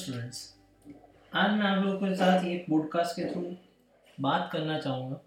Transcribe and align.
Students 0.00 0.38
आज 1.32 1.50
मैं 1.52 1.66
आप 1.66 1.84
लोगों 1.84 1.98
के 2.00 2.14
साथ 2.16 2.44
ये 2.44 2.54
पॉडकास्ट 2.68 3.16
के 3.16 3.24
थ्रू 3.24 3.40
बात 4.18 4.48
करना 4.52 4.78
चाहूँगा। 4.78 5.20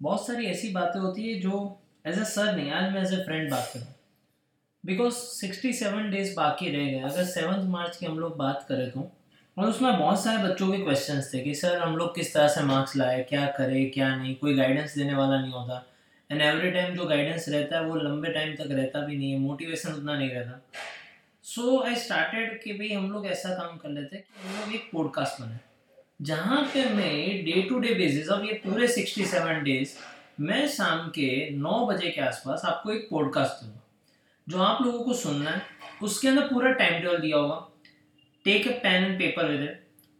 बहुत 0.00 0.26
सारी 0.26 0.46
ऐसी 0.46 0.70
बातें 0.72 0.98
होती 1.00 1.28
है 1.28 1.38
जो 1.40 1.60
एज 2.06 2.18
ए 2.18 2.24
सर 2.24 2.54
नहीं, 2.56 2.70
आज 2.70 2.92
मैं 2.92 3.02
एज 3.02 3.12
ए 3.12 3.22
फ्रेंड 3.24 3.50
बात 3.50 3.70
करूँ। 3.74 3.86
बिकॉज़ 4.84 5.14
सिक्सटी 5.14 5.72
सेवन 5.72 6.10
डेज़ 6.10 6.34
बाकी 6.36 6.70
रह 6.70 6.90
गए। 6.90 7.00
अगर 7.10 7.24
सेवन्थ 7.26 7.68
मार्च 7.70 7.96
की 7.96 8.06
हम 8.06 8.18
लोग 8.18 8.36
बात 8.36 8.66
करें 8.68 8.90
तो 8.90 9.08
और 9.56 9.68
उसमें 9.68 9.98
बहुत 9.98 10.22
सारे 10.24 10.42
बच्चों 10.48 10.72
के 10.72 10.78
क्वेश्चंस 10.78 11.32
थे 11.34 11.40
कि 11.40 11.54
सर 11.54 11.78
हम 11.78 11.96
लोग 11.96 12.14
किस 12.14 12.34
तरह 12.34 12.48
से 12.48 12.62
मार्क्स 12.64 12.96
लाए, 12.96 13.22
क्या 13.22 13.46
करें, 13.58 13.90
क्या 13.90 14.14
नहीं? 14.16 14.34
कोई 14.34 14.54
गाइडेंस 14.56 14.98
देने 14.98 15.14
वाला 15.14 15.40
नहीं 15.40 15.52
होता। 15.52 15.84
एंड 16.30 16.42
एवरी 16.42 16.70
टाइम 16.70 16.94
जो 16.96 17.06
गाइडेंस 17.06 17.48
रहता 17.48 17.76
है, 17.76 17.84
वो 17.84 17.96
लंबे 17.96 18.32
टाइम 18.32 18.54
तक 18.56 18.70
रहता 18.70 19.00
भी 19.00 19.16
नहीं 19.16 19.32
है। 19.32 19.38
मोटिवेशन 19.38 19.92
उतना 19.92 20.18
नहीं 20.18 20.30
रहता। 20.30 20.60
सो 21.48 21.78
आई 21.82 21.94
स्टार्टेड 21.96 22.60
कि 22.62 22.72
भाई 22.72 22.88
हम 22.88 23.10
लोग 23.10 23.26
ऐसा 23.26 23.48
काम 23.56 23.76
कर 23.76 23.88
लेते 23.88 24.16
हैं 24.16 24.24
कि 24.24 24.48
हम 24.48 24.60
लोग 24.60 24.74
एक 24.74 24.88
पॉडकास्ट 24.92 25.40
बनाए, 25.42 25.60
जहाँ 26.22 26.60
पे 26.74 26.84
मैं 26.86 27.44
डे 27.44 27.62
टू 27.68 27.78
डे 27.78 27.94
बेसिस 27.94 28.28
अब 28.28 28.44
ये 28.44 28.52
पूरे 28.64 28.88
सिक्सटी 28.88 29.24
सेवन 29.26 29.62
डेज़ 29.64 29.94
मैं 30.40 30.66
शाम 30.68 31.08
के 31.08 31.28
नौ 31.50 31.86
बजे 31.86 32.10
के 32.10 32.20
आसपास 32.20 32.62
आपको 32.64 32.92
एक 32.92 33.08
पॉडकास्ट 33.10 33.64
दूँगा, 33.64 33.80
जो 34.46 34.62
आप 34.62 34.82
लोगों 34.82 35.04
को 35.04 35.14
सुनना 35.14 35.50
है। 35.50 35.62
उसके 36.02 36.28
अंदर 36.28 36.46
पूरा 36.48 36.72
टाइम 36.72 37.00
टेबल 37.00 37.18
दिया 37.18 37.36
होगा। 37.36 37.66
Take 38.44 38.66
a 38.66 38.78
pen 38.82 39.04
and 39.04 39.18
paper 39.18 39.48
with 39.48 39.68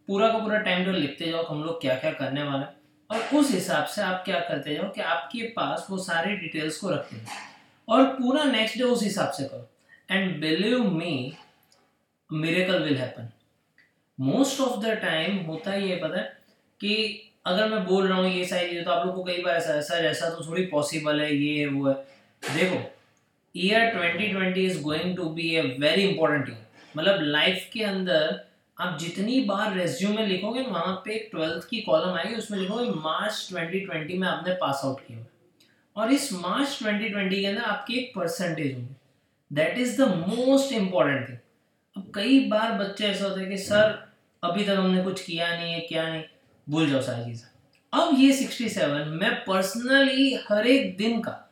पूरा 0.07 0.31
का 0.31 0.39
पूरा 0.39 0.59
टाइम 0.59 0.85
टेबल 0.85 0.97
लिखते 0.97 1.31
जाओ 1.31 1.45
हम 1.45 1.63
लोग 1.63 1.81
क्या 1.81 1.95
क्या 1.95 2.11
करने 2.13 2.43
वाले 2.43 2.65
हैं। 2.65 2.75
और 3.09 3.39
उस 3.39 3.51
हिसाब 3.51 3.85
से 3.85 4.01
आप 4.01 4.23
क्या 4.25 4.39
करते 4.39 4.75
जाओ 4.75 4.91
कि 4.91 5.01
आपके 5.13 5.43
पास 5.55 5.87
वो 5.89 5.97
सारे 6.03 6.35
डिटेल्स 6.37 6.77
को 6.77 6.89
रखते 6.89 7.17
जाओ। 7.17 7.95
और 7.95 8.05
पूरा 8.13 8.43
नेक्स्ट 8.43 8.77
डे 8.77 8.83
उस 8.85 9.03
हिसाब 9.03 9.31
से 9.31 9.43
करो। 9.43 9.69
And 10.09 10.39
believe 10.41 10.83
me 10.91 11.33
miracle 12.29 12.83
will 12.83 12.97
happen 12.97 13.29
most 14.19 14.61
of 14.61 14.79
the 14.81 14.93
time 15.01 15.37
होता 15.45 15.73
ही 15.73 15.89
ये 15.89 15.95
पता 15.95 16.19
है, 16.19 16.23
कि 16.81 17.31
अगर 17.45 17.69
मैं 17.69 17.83
बोल 17.85 18.07
रहा 18.07 18.17
हूँ 18.17 18.29
ये 18.29 18.45
सारी 18.45 18.69
चीज़ें 18.69 18.83
तो 18.85 18.91
आप 18.91 19.05
लोग 19.05 19.15
को 19.15 19.23
कई 19.23 19.41
बार 19.43 19.55
ऐसा 19.55 19.73
ऐसा 19.73 19.97
ऐसा 20.09 20.29
तो 20.29 20.45
थोड़ी 20.47 20.65
पॉसिबल 20.67 21.21
है, 21.21 21.35
ये 21.35 21.59
है 21.59 21.67
वो 21.67 21.87
है। 21.87 21.93
देखो 22.43 22.81
year 23.55 23.93
2020 23.93 24.57
is 24.59 24.81
going 24.83 25.15
to 25.17 25.29
be 25.29 25.49
a 25.49 25.61
very 25.79 26.01
important 26.03 26.49
year 26.49 26.67
मतलब 26.95 27.21
लाइफ 27.21 27.69
के 27.73 27.83
अंदर, 27.83 28.39
आप 28.77 28.97
जितनी 28.99 29.39
बार 29.45 29.73
रेज्यूमे 29.75 30.25
लिखोगे, 30.25 30.61
वहाँ 30.61 30.93
पे 31.05 31.13
एक 31.15 31.27
ट्वेल्थ 31.31 31.67
की 31.69 31.81
कॉलम 31.81 32.17
आएगी, 32.17 32.35
उसमें 32.35 32.59
लिखोगे, 32.59 32.89
मार्च 32.91 33.49
2020 33.51 34.17
में 34.17 34.27
आपने 34.27 34.53
पास 34.55 34.81
आउट 34.85 34.99
किया 35.07 35.25
और 35.95 36.11
इस 36.13 36.31
मार्च 36.33 36.79
2020 36.83 37.41
के 37.41 37.45
अंदर 37.45 37.61
आपकी 37.63 37.97
एक 37.99 38.11
परसेंटेज 38.15 38.73
होगी। 38.73 38.95
That 39.53 39.77
is 39.77 40.01
the 40.01 40.07
most 40.27 40.71
important 40.71 41.29
thing 41.29 41.37
अब 41.97 42.11
कई 42.15 42.39
बार 42.39 42.71
बच्चे 42.71 43.05
ऐसे 43.05 43.23
होते 43.23 43.41
हैं 43.41 43.49
कि, 43.49 43.57
सर, 43.57 44.09
अभी 44.43 44.63
तक 44.63 44.69
हमने 44.69 45.03
कुछ 45.03 45.21
किया 45.21 45.57
नहीं 45.57 45.73
है, 45.73 45.79
क्या 45.79 46.09
नहीं? 46.09 46.23
भूल 46.69 46.89
जाओ 46.89 47.01
सारी 47.01 47.25
चीज़ें। 47.25 47.47
अब 47.93 48.19
ये 48.19 48.33
67 48.33 49.07
मैं 49.07 49.31
पर्सनली 49.45 50.39
हर 50.49 50.67
एक 50.67 50.97
दिन 50.97 51.19
का 51.19 51.51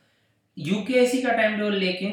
यूकेएससी 0.58 1.22
का 1.22 1.32
टाइम 1.32 1.58
टेबल 1.58 1.74
लेके, 1.74 2.12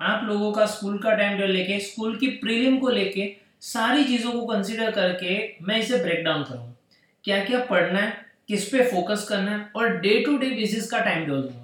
आप 0.00 0.24
लोगों 0.24 0.52
का 0.52 0.66
स्कूल 0.66 0.98
का 0.98 1.14
टाइम 1.14 1.38
टेबल 1.38 1.50
लेके 1.50 1.80
स्कूल 1.80 2.16
की 2.16 2.26
प्रीलिम 2.26 2.78
को 2.78 2.88
लेके 2.88 3.36
सारी 3.60 4.04
चीज़ों 4.04 4.32
को 4.32 4.46
कंसिडर 4.46 4.90
करके 4.90 5.56
मैं 5.62 5.78
इसे 5.78 5.98
ब्रेक 5.98 6.24
डाउन 6.24 6.42
करूँगा। 6.42 6.74
क्या 7.24 7.44
क्या 7.44 7.64
पढ़ना 7.64 7.98
है, 7.98 8.26
किस 8.48 8.68
पे 8.68 8.84
फोकस 8.84 9.26
करना 9.28 9.50
है 9.50 9.70
और 9.76 9.96
डे 9.96 10.20
टू 10.20 10.36
डे 10.38 10.50
बेसिस 10.50 10.90
का 10.90 10.98
टाइम 10.98 11.24
टेबल 11.24 11.42
दूँगा। 11.42 11.63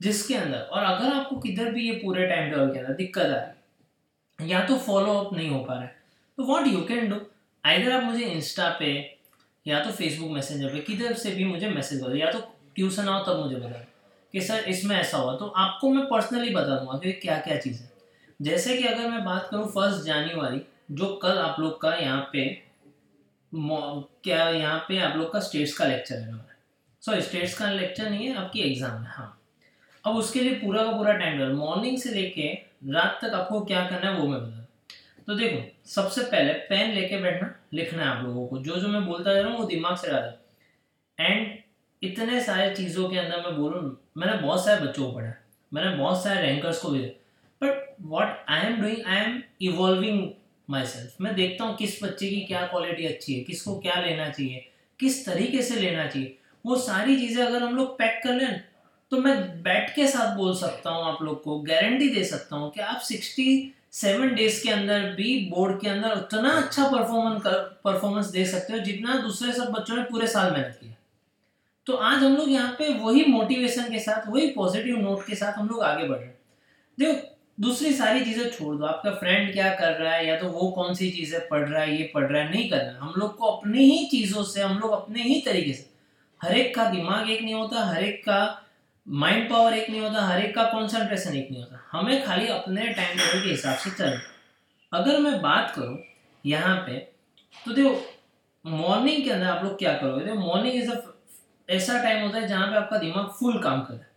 जिसके 0.00 0.34
अंदर। 0.34 0.58
और 0.58 0.84
अगर 0.84 1.12
आपको 1.12 1.36
किधर 1.38 1.70
भी 1.70 1.88
ये 1.88 1.94
पूरे 1.96 2.26
टाइम 2.28 2.50
टेबल 2.50 2.72
के 2.72 2.78
अंदर 2.78 2.94
दिक्कत 2.94 3.22
आ 3.22 3.26
रही 3.28 4.52
या 4.52 4.64
तो 4.66 4.76
फॉलो 4.78 5.12
अप 5.14 5.34
नहीं 5.34 5.48
हो 5.50 5.58
पा 5.60 5.74
रहा 5.74 5.82
है 5.82 5.96
तो 6.38 6.44
what 6.46 6.66
you 6.66 6.80
can 6.84 7.08
do 7.10 7.20
either 7.64 7.92
आप 7.92 8.02
मुझे 8.02 8.24
इंस्टा 8.26 8.68
पे, 8.78 8.92
या 9.66 9.84
तो 9.84 9.90
फेसबुक 9.92 10.30
मैसेंजर 10.30 10.68
पे, 10.68 10.80
किधर 10.80 11.12
से 11.14 11.30
भी 11.30 11.44
मुझे 11.44 11.68
मैसेज 11.70 12.00
करो, 12.00 12.14
या 12.16 12.30
तो 12.32 12.38
ट्यूशन 12.76 13.08
आओ, 13.08 13.24
तब 13.24 13.38
मुझे 13.38 13.56
बता 13.56 13.84
कि 14.34 14.40
सर 14.40 14.64
इसमें 14.68 14.96
ऐसा 14.96 15.18
हुआ 15.18 15.36
तो 15.36 15.46
आपको 15.58 15.90
मैं 15.90 16.04
पर्सनली 16.06 16.54
बता 16.54 16.76
दूँगा 16.76 16.98
कि 16.98 17.12
क्या 17.14 17.38
क्या 17.38 17.56
चीज़ 17.58 17.82
है। 17.82 17.90
जैसे 18.40 18.76
कि 18.76 18.86
अगर 18.86 19.08
मैं 19.10 19.24
बात 19.24 19.48
करूँ 19.50 19.66
फ़र्स्ट 19.68 20.04
जनवरी 20.04 20.60
जो 20.92 21.14
कल 21.22 21.38
आप 21.38 21.60
लोग 21.60 21.80
का 21.80 21.94
यहाँ 21.96 22.28
पे 22.32 22.46
क्या 23.52 24.48
यहाँ 24.48 24.78
पे 24.88 24.98
आप 25.00 25.16
लोग 25.16 25.32
का 25.32 25.40
स्टेट्स 25.40 25.76
का 25.78 25.86
लेक्चर 25.86 26.16
है। 26.16 26.38
सॉरी 27.02 27.22
स्टेट्स 27.22 27.58
का 27.58 27.70
लेक्चर 27.72 28.10
नहीं 28.10 28.26
है, 28.26 28.34
आपकी 28.36 28.60
एग्ज़ाम 28.62 29.02
है 29.02 29.10
हाँ। 29.10 29.39
अब 30.04 30.16
उसके 30.16 30.40
लिए 30.40 30.54
पूरा 30.54 30.84
का 30.84 30.92
पूरा 30.92 31.12
टाइम 31.12 31.38
टेबल 31.38 31.52
मॉर्निंग 31.54 31.98
से 31.98 32.10
लेके 32.10 32.52
रात 32.88 33.18
तक 33.22 33.34
आपको 33.34 33.60
क्या 33.64 33.84
करना 33.86 34.10
है 34.10 34.18
वो 34.18 34.26
मैं 34.28 34.40
बता 34.40 34.66
तो 35.26 35.34
देखो, 35.34 35.58
सबसे 35.86 36.22
पहले 36.22 36.52
पेन 36.68 36.90
लेके 36.90 37.16
बैठना, 37.22 37.54
लिखना 37.74 38.02
है 38.02 38.08
आप 38.08 38.24
लोगों 38.24 38.46
को। 38.46 38.58
जो 38.58 38.76
जो 38.76 38.88
मैं 38.88 39.04
बोलता 39.06 39.34
जा 39.34 39.40
रहा 39.40 39.50
हूँ, 39.50 39.58
वो 39.58 39.64
दिमाग 39.64 39.96
से 39.96 40.10
डाला। 40.10 41.24
एंड 41.26 41.58
इतने 42.02 42.40
सारे 42.40 42.74
चीज़ों 42.76 43.08
के 43.08 43.18
अंदर 43.18 43.42
मैं 43.42 43.56
बोलूँ, 43.56 43.82
मैंने 44.16 44.36
बहुत 44.38 44.64
सारे 44.64 44.80
बच्चों 44.80 45.04
को 45.04 45.16
पढ़ा 45.16 45.32
मैंने 45.72 45.96
बहुत 45.96 46.22
सारे 46.22 46.40
रैंकर्स 46.42 46.80
को 46.82 46.88
भी 46.90 47.00
but 47.62 47.94
what 48.02 48.44
I 48.48 48.66
am 48.66 48.80
doing 48.80 49.06
I 49.06 49.16
am 49.16 49.40
evolving 49.62 50.28
myself 50.86 51.20
मैं 51.20 51.34
देखता 51.34 51.64
हूँ 51.64 51.76
किस 51.76 52.02
बच्चे 52.04 52.28
की 52.28 52.40
क्या 52.40 52.66
क्वालिटी 52.66 53.06
अच्छी 53.06 53.34
है, 53.34 53.40
किसको 53.40 53.78
क्या 53.80 54.00
लेना 54.00 54.28
चाहिए, 54.28 54.64
किस 55.00 55.24
तरीके 55.26 55.62
से 55.62 55.80
लेना 55.80 56.06
चाहिए। 56.06 56.36
वो 56.64 56.76
सारी 56.78 57.16
चीज़ें 57.18 57.44
अगर 57.44 57.62
हम 57.62 57.76
लोग 57.76 57.98
पैक 57.98 58.20
कर 58.24 58.34
लें 58.34 58.62
तो 59.10 59.16
मैं 59.16 59.62
बैठ 59.62 59.94
के 59.94 60.06
साथ 60.08 60.36
बोल 60.36 60.54
सकता 60.56 60.90
हूँ 60.90 61.04
आप 61.04 61.22
लोग 61.22 61.42
को 61.42 61.58
गारंटी 61.60 62.08
दे 62.08 62.24
सकता 62.24 62.56
हूँ 62.56 62.70
कि 62.70 62.80
आप 62.80 63.00
सिक्सटी 63.00 63.74
सेवन 63.92 64.34
डेज़ 64.34 64.62
के 64.62 64.70
अंदर 64.70 65.08
भी 65.16 65.34
बोर्ड 65.50 65.80
के 65.80 65.88
अंदर 65.88 66.10
उतना 66.10 66.50
अच्छा 66.50 66.88
परफॉर्मेंस 66.88 67.42
परफॉर्मेंस 67.84 68.26
दे 68.26 68.44
सकते 68.46 68.72
हो 68.72 68.78
जितना 68.78 69.16
दूसरे 69.22 69.52
सब 69.52 69.72
बच्चों 69.72 69.96
ने 69.96 70.02
पूरे 70.02 70.26
साल 70.26 70.52
मेहनत 70.52 70.78
किया 70.80 70.94
तो 71.86 71.96
आज 71.96 72.22
हम 72.22 72.36
लोग 72.36 72.50
यहाँ 72.50 72.72
पे 72.78 72.92
वही 72.94 73.24
मोटिवेशन 73.24 73.90
के 73.92 73.98
साथ, 73.98 74.28
वही 74.28 74.46
पॉजिटिव 74.46 74.96
नोट 74.98 75.26
के 75.26 75.34
साथ 75.34 75.52
हम 75.52 75.68
लोग 75.68 75.82
आगे 75.82 76.08
बढ़ 76.08 76.16
रहे 76.16 76.26
हैं। 76.26 76.38
देखो, 76.98 77.36
दूसरी 77.60 77.92
सारी 77.92 78.24
चीज़ें 78.24 78.50
छोड़ 78.50 78.76
दो। 78.76 78.84
आपका 78.86 79.10
फ्रेंड 79.12 79.52
क्या 79.52 79.74
कर 79.74 79.92
रहा 79.92 80.12
है 80.14 80.26
या 80.26 80.36
तो 80.40 80.48
वो 80.48 80.68
कौन 80.70 80.94
सी 80.94 81.10
चीज़ें 81.10 81.40
पढ़ 81.48 81.68
रहा 81.68 81.82
है, 81.82 81.96
ये 81.96 82.10
पढ़ 82.14 82.24
रहा 82.24 82.42
है, 82.42 82.50
नहीं 82.50 82.68
कर 82.70 82.76
रहा 82.76 82.86
है 82.86 82.98
हम 82.98 83.14
लोग 83.16 83.36
को 83.38 83.46
अपनी 83.46 83.84
ही 83.84 84.06
चीज़ों 84.08 84.42
से, 84.44 84.62
हम 84.62 84.78
लोग 84.78 84.92
अपने 84.92 85.22
ही 85.22 85.40
तरीके 85.40 85.72
से, 85.72 85.88
हर 86.40 86.56
एक 86.56 86.74
का 86.74 86.84
दिमाग 86.90 87.30
एक 87.30 87.42
नहीं 87.42 87.54
होता, 87.54 87.84
हर 87.84 88.04
एक 88.04 88.20
का 88.24 88.66
माइंड 89.06 89.48
पावर 89.50 89.74
एक 89.74 89.88
नहीं 89.90 90.00
होता, 90.00 90.20
हर 90.22 90.40
एक 90.40 90.54
का 90.54 90.62
कॉन्सेंट्रेशन 90.72 91.36
एक 91.36 91.50
नहीं 91.50 91.62
होता। 91.62 91.80
हमें 91.90 92.24
खाली 92.24 92.46
अपने 92.48 92.86
टाइम 92.88 93.16
टेबल 93.18 93.42
के 93.42 93.48
हिसाब 93.50 93.76
से 93.76 93.90
चल 93.92 94.18
अगर 94.92 95.18
मैं 95.20 95.40
बात 95.42 95.72
करूँ 95.76 95.98
यहाँ 96.44 96.76
पे 96.86 96.98
तो 97.56 97.72
देखो 97.72 98.70
मॉर्निंग 98.76 99.24
के 99.24 99.30
अंदर 99.30 99.46
आप 99.46 99.64
लोग 99.64 99.78
क्या 99.78 99.92
करोगे? 99.94 100.24
देखो 100.24 100.38
मॉर्निंग 100.38 100.74
इज़ 100.74 100.90
अ 100.90 100.96
ऐसा 101.68 102.02
टाइम 102.02 102.22
होता 102.22 102.38
है 102.38 102.46
जहाँ 102.48 102.66
पे 102.66 102.76
आपका 102.76 102.98
दिमाग 102.98 103.26
फुल 103.38 103.58
काम 103.62 103.80
कर 103.82 103.94
रहा 103.94 104.04
है। 104.04 104.08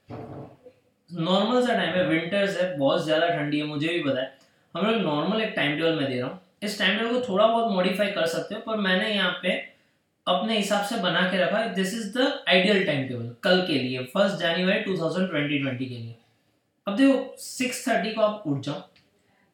नॉर्मल 1.10 1.66
सा 1.66 1.74
टाइम 1.74 1.94
है 1.96 2.08
विंटर्स 2.08 2.58
है, 2.58 2.78
बहुत 2.78 3.04
ज़्यादा 3.06 3.28
ठंडी 3.30 3.60
है, 3.60 3.66
मुझे 3.66 3.88
भी 3.88 4.04
पता 4.04 4.22
है। 4.22 4.38
हम 4.76 4.86
लोग 4.86 5.02
नॉर्मल 5.02 5.42
एक 5.42 5.54
टाइम 5.56 5.76
टेबल 5.78 5.96
में 5.96 6.06
दे 6.08 6.20
रहा 6.20 6.30
हूँ। 6.30 6.40
इस 6.64 6.78
टाइम 6.80 6.98
टेबल 6.98 7.14
को 7.14 7.28
थोड़ा 7.28 7.48
बहुत 7.48 7.72
मॉडिफाई 7.72 8.12
कर 8.12 8.26
सकते 8.28 8.56
हो, 8.56 8.62
पर 8.62 8.78
मैंने 8.80 9.10
यहाँ 9.10 9.32
पे 9.44 9.56
अपने 10.28 10.58
हिसाब 10.58 10.86
से 10.86 10.98
बना 11.02 11.22
के 11.32 11.38
रखा। 11.38 11.66
This 11.74 11.94
is 11.94 12.18
the 12.18 12.28
ideal 12.50 12.86
time 12.86 13.08
table 13.08 13.36
कल 13.44 13.62
के 13.68 13.80
लिए 13.80 14.04
first 14.14 14.38
January 14.38 14.80
two 14.82 14.98
thousand 14.98 15.30
twenty 15.30 15.60
twenty 15.60 15.86
के 15.86 15.96
लिए। 15.96 16.16
अब 16.88 16.96
देखो 16.98 17.36
सिक्स 17.40 17.88
थर्टी 17.88 18.14
को 18.14 18.22
आप 18.22 18.44
उठ 18.48 18.60
जाओ। 18.60 18.82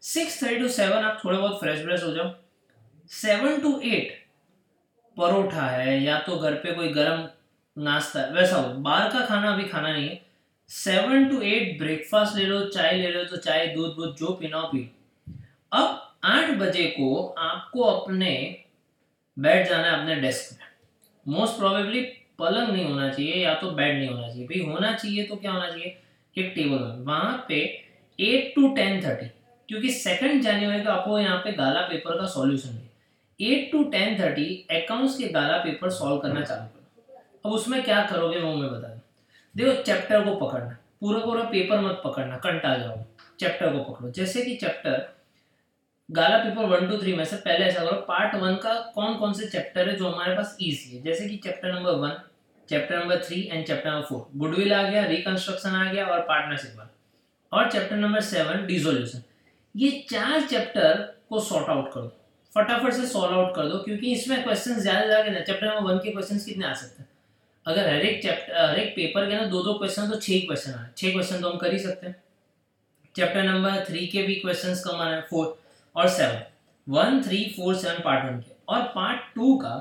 सिक्स 0.04 0.42
थर्टी 0.44 0.56
टू 0.56 0.68
सेवन 0.70 1.04
आप 1.04 1.22
थोड़े 1.26 1.38
बहुत 1.38 1.60
फ्रेश 1.60 1.84
व्रेश 1.86 2.04
हो 2.04 2.12
जाओ। 2.12 2.32
सेवन 3.12 3.60
टू 3.62 3.80
एट 3.82 4.18
परोठा 5.18 5.66
है, 5.68 6.02
या 6.04 6.20
तो 6.20 6.38
घर 6.38 6.54
पे 6.56 6.74
कोई 6.74 6.88
गर्म 6.94 7.28
नाश्ता 7.78 8.20
है 8.20 8.32
वैसा 8.34 8.56
हो। 8.56 8.74
बाहर 8.76 9.10
का 9.12 9.26
खाना 9.26 9.54
अभी 9.54 9.64
खाना 9.66 9.92
नहीं 9.92 10.08
है। 10.10 10.22
सेवन 10.70 11.28
टू 11.30 11.42
एट 11.42 11.78
ब्रेकफास्ट 11.80 12.36
ले 12.36 12.46
लो, 12.46 12.60
चाय 12.68 12.94
ले 12.94 13.12
लो 13.12 13.24
तो 13.24 13.38
चाय, 13.38 13.68
दूध 13.68 13.96
दूध, 13.96 14.16
जो 14.16 14.34
पीना 14.34 14.58
हो 14.58 14.68
पी 14.68 14.90
अब 15.72 16.18
आठ 16.26 16.50
बजे 16.58 16.84
को 16.92 17.26
आपको 17.40 17.84
अपने 17.84 18.32
बैठ 19.40 19.68
जाना 19.70 19.88
है 19.88 20.00
अपने 20.00 20.16
डेस्क 20.16 20.54
में। 20.54 21.36
मोस्ट 21.36 21.58
प्रोबेबली 21.58 22.02
पलंग 22.40 22.70
नहीं 22.70 22.86
होना 22.86 23.10
चाहिए 23.10 23.36
या 23.36 23.54
तो 23.54 23.72
बेड 23.72 23.98
नहीं 23.98 24.08
होना 24.10 24.28
चाहिए। 24.28 24.46
भाई 24.48 24.60
होना 24.66 24.92
चाहिए 24.94 25.24
तो 25.24 25.36
क्या 25.36 25.52
होना 25.52 25.70
चाहिए? 25.70 25.98
एक 26.36 26.52
टेबल 26.56 26.80
में 26.80 27.06
वहाँ 27.06 27.46
पे 27.48 27.60
एट 28.20 28.54
टू 28.56 28.68
टेन 28.76 29.02
थर्टी 29.04 29.26
क्योंकि 29.70 29.90
सेकंड 29.92 30.42
जनवरी 30.42 30.84
का 30.84 30.94
आपको 30.94 31.20
यहाँ 31.20 31.38
पे 31.38 31.52
गाला 31.52 31.82
पेपर 31.82 32.18
का 32.20 32.26
सॉल्यूशन 32.28 32.70
है। 32.70 32.90
Eight 33.40 33.72
to 33.72 33.84
ten 33.92 34.20
thirty 34.20 34.46
accounts 34.72 35.18
के 35.18 35.28
गाला 35.30 35.58
पेपर 35.58 35.90
सॉल्व 35.90 36.18
करना 36.18 36.42
चालू 36.42 36.68
करो। 36.68 37.22
अब 37.46 37.52
उसमें 37.52 37.82
क्या 37.84 38.02
करोगे 38.06 38.40
वो 38.40 38.56
मैं 38.56 38.70
बता 38.72 38.88
दूँ। 38.88 39.02
देखो 39.56 39.82
चैप्टर 39.84 40.24
को 40.26 40.36
पकड़ना। 40.36 40.78
पूरा 41.02 41.20
पूरा 41.20 41.44
पेपर 41.44 41.80
मत 41.82 42.02
पकड़ना 42.06 42.38
कंटा 42.38 42.76
जाओ। 42.78 43.04
चैप्टर 43.40 43.74
को 43.74 43.84
पकड़ो। 43.84 44.10
जैसे 44.12 44.42
कि 44.42 44.56
chapter 44.56 44.98
Gala 46.10 46.38
paper 46.44 46.66
one 46.68 46.88
two 46.90 46.98
three 46.98 47.14
में 47.16 47.24
से 47.26 47.36
पहले 47.38 47.66
ऐसा 47.66 47.84
करो 47.86 47.96
पार्ट 48.08 48.36
वन 48.42 48.56
का 48.64 48.74
कौन 48.96 49.16
कौन 49.18 49.34
से 49.34 49.48
चैप्टर 49.48 49.90
है 49.90 49.96
जो 49.96 50.08
हमारे 50.08 50.36
पास 50.36 50.56
ईजी 50.62 50.96
है? 50.96 51.02
जैसे 51.04 51.28
कि 51.30 51.38
chapter 51.38 51.74
number 51.74 51.96
one 51.98 52.16
chapter 52.70 53.00
number 53.00 53.24
three 53.26 53.42
and 53.44 53.66
chapter 53.68 53.90
number 53.90 54.06
four 54.06 54.26
goodwill 54.40 54.74
आ 54.74 54.82
गया 54.84 55.04
रिकंस्ट्रक्शन 55.08 55.70
आ 55.70 55.92
गया 55.92 56.06
और 56.06 56.20
पार्टनरशिप 56.30 56.80
वन 56.80 56.90
और 57.52 57.72
चैप्टर 57.72 57.96
नंबर 57.98 58.22
सेवन 58.24 58.66
डिजोल्यूशन 58.66 59.24
ये 59.76 59.92
चार 60.10 60.48
चैप्टर 60.48 60.98
को 61.30 61.40
सॉर्ट 61.42 61.70
आउट 61.70 61.92
करो। 61.94 62.12
फटाफट 62.54 62.94
से 62.94 63.06
सॉल्व 63.08 63.36
आउट 63.36 63.56
कर 63.56 63.68
दो, 63.70 63.78
क्योंकि 63.78 64.12
इसमें 64.12 64.44
क्वेश्चन 64.44 64.80
ज़्यादा 64.80 65.06
ज़्यादा 65.06 65.40
चैप्टर 65.42 65.68
नंबर 65.68 65.92
वन 65.92 65.98
के 66.04 66.12
क्वेश्चन 66.12 66.38
कितने 66.40 66.66
आ 66.66 66.74
सकते 66.74 67.02
हैं? 67.02 67.10
अगर 67.66 67.90
हर 67.90 68.02
एक 68.02 68.22
चैप्टर 68.24 68.56
हर 68.60 68.80
एक 68.80 68.90
पेपर 68.96 69.30
के 69.30 69.36
ना 69.36 69.46
दो 69.48 69.62
दो 69.64 69.74
क्वेश्चन 69.78 70.10
तो 70.10 70.16
छः 70.18 70.46
क्वेश्चन 70.48 70.72
आए 70.74 70.90
छः 70.98 71.12
क्वेश्चन 71.12 71.42
तो 71.42 71.50
हम 71.50 71.58
कर 71.58 71.74
ही 71.74 71.80
सकते 71.80 72.08
हैं। 72.08 72.16
चैप्टर 73.16 73.44
नंबर 73.44 73.84
थ्री 73.86 74.06
के 74.08 74.24
भी 74.24 74.36
क्वेश्चन 74.38 74.74
कम 74.86 75.02
आए 75.02 75.22
फोर 75.30 75.58
और 76.00 76.08
seven 76.10 76.42
one 76.88 77.22
three 77.24 77.44
four 77.58 77.76
seven 77.76 78.02
part 78.04 78.26
one 78.26 78.40
के. 78.40 78.52
और 78.70 78.82
पार्ट 78.96 79.34
टू 79.36 79.56
का 79.58 79.78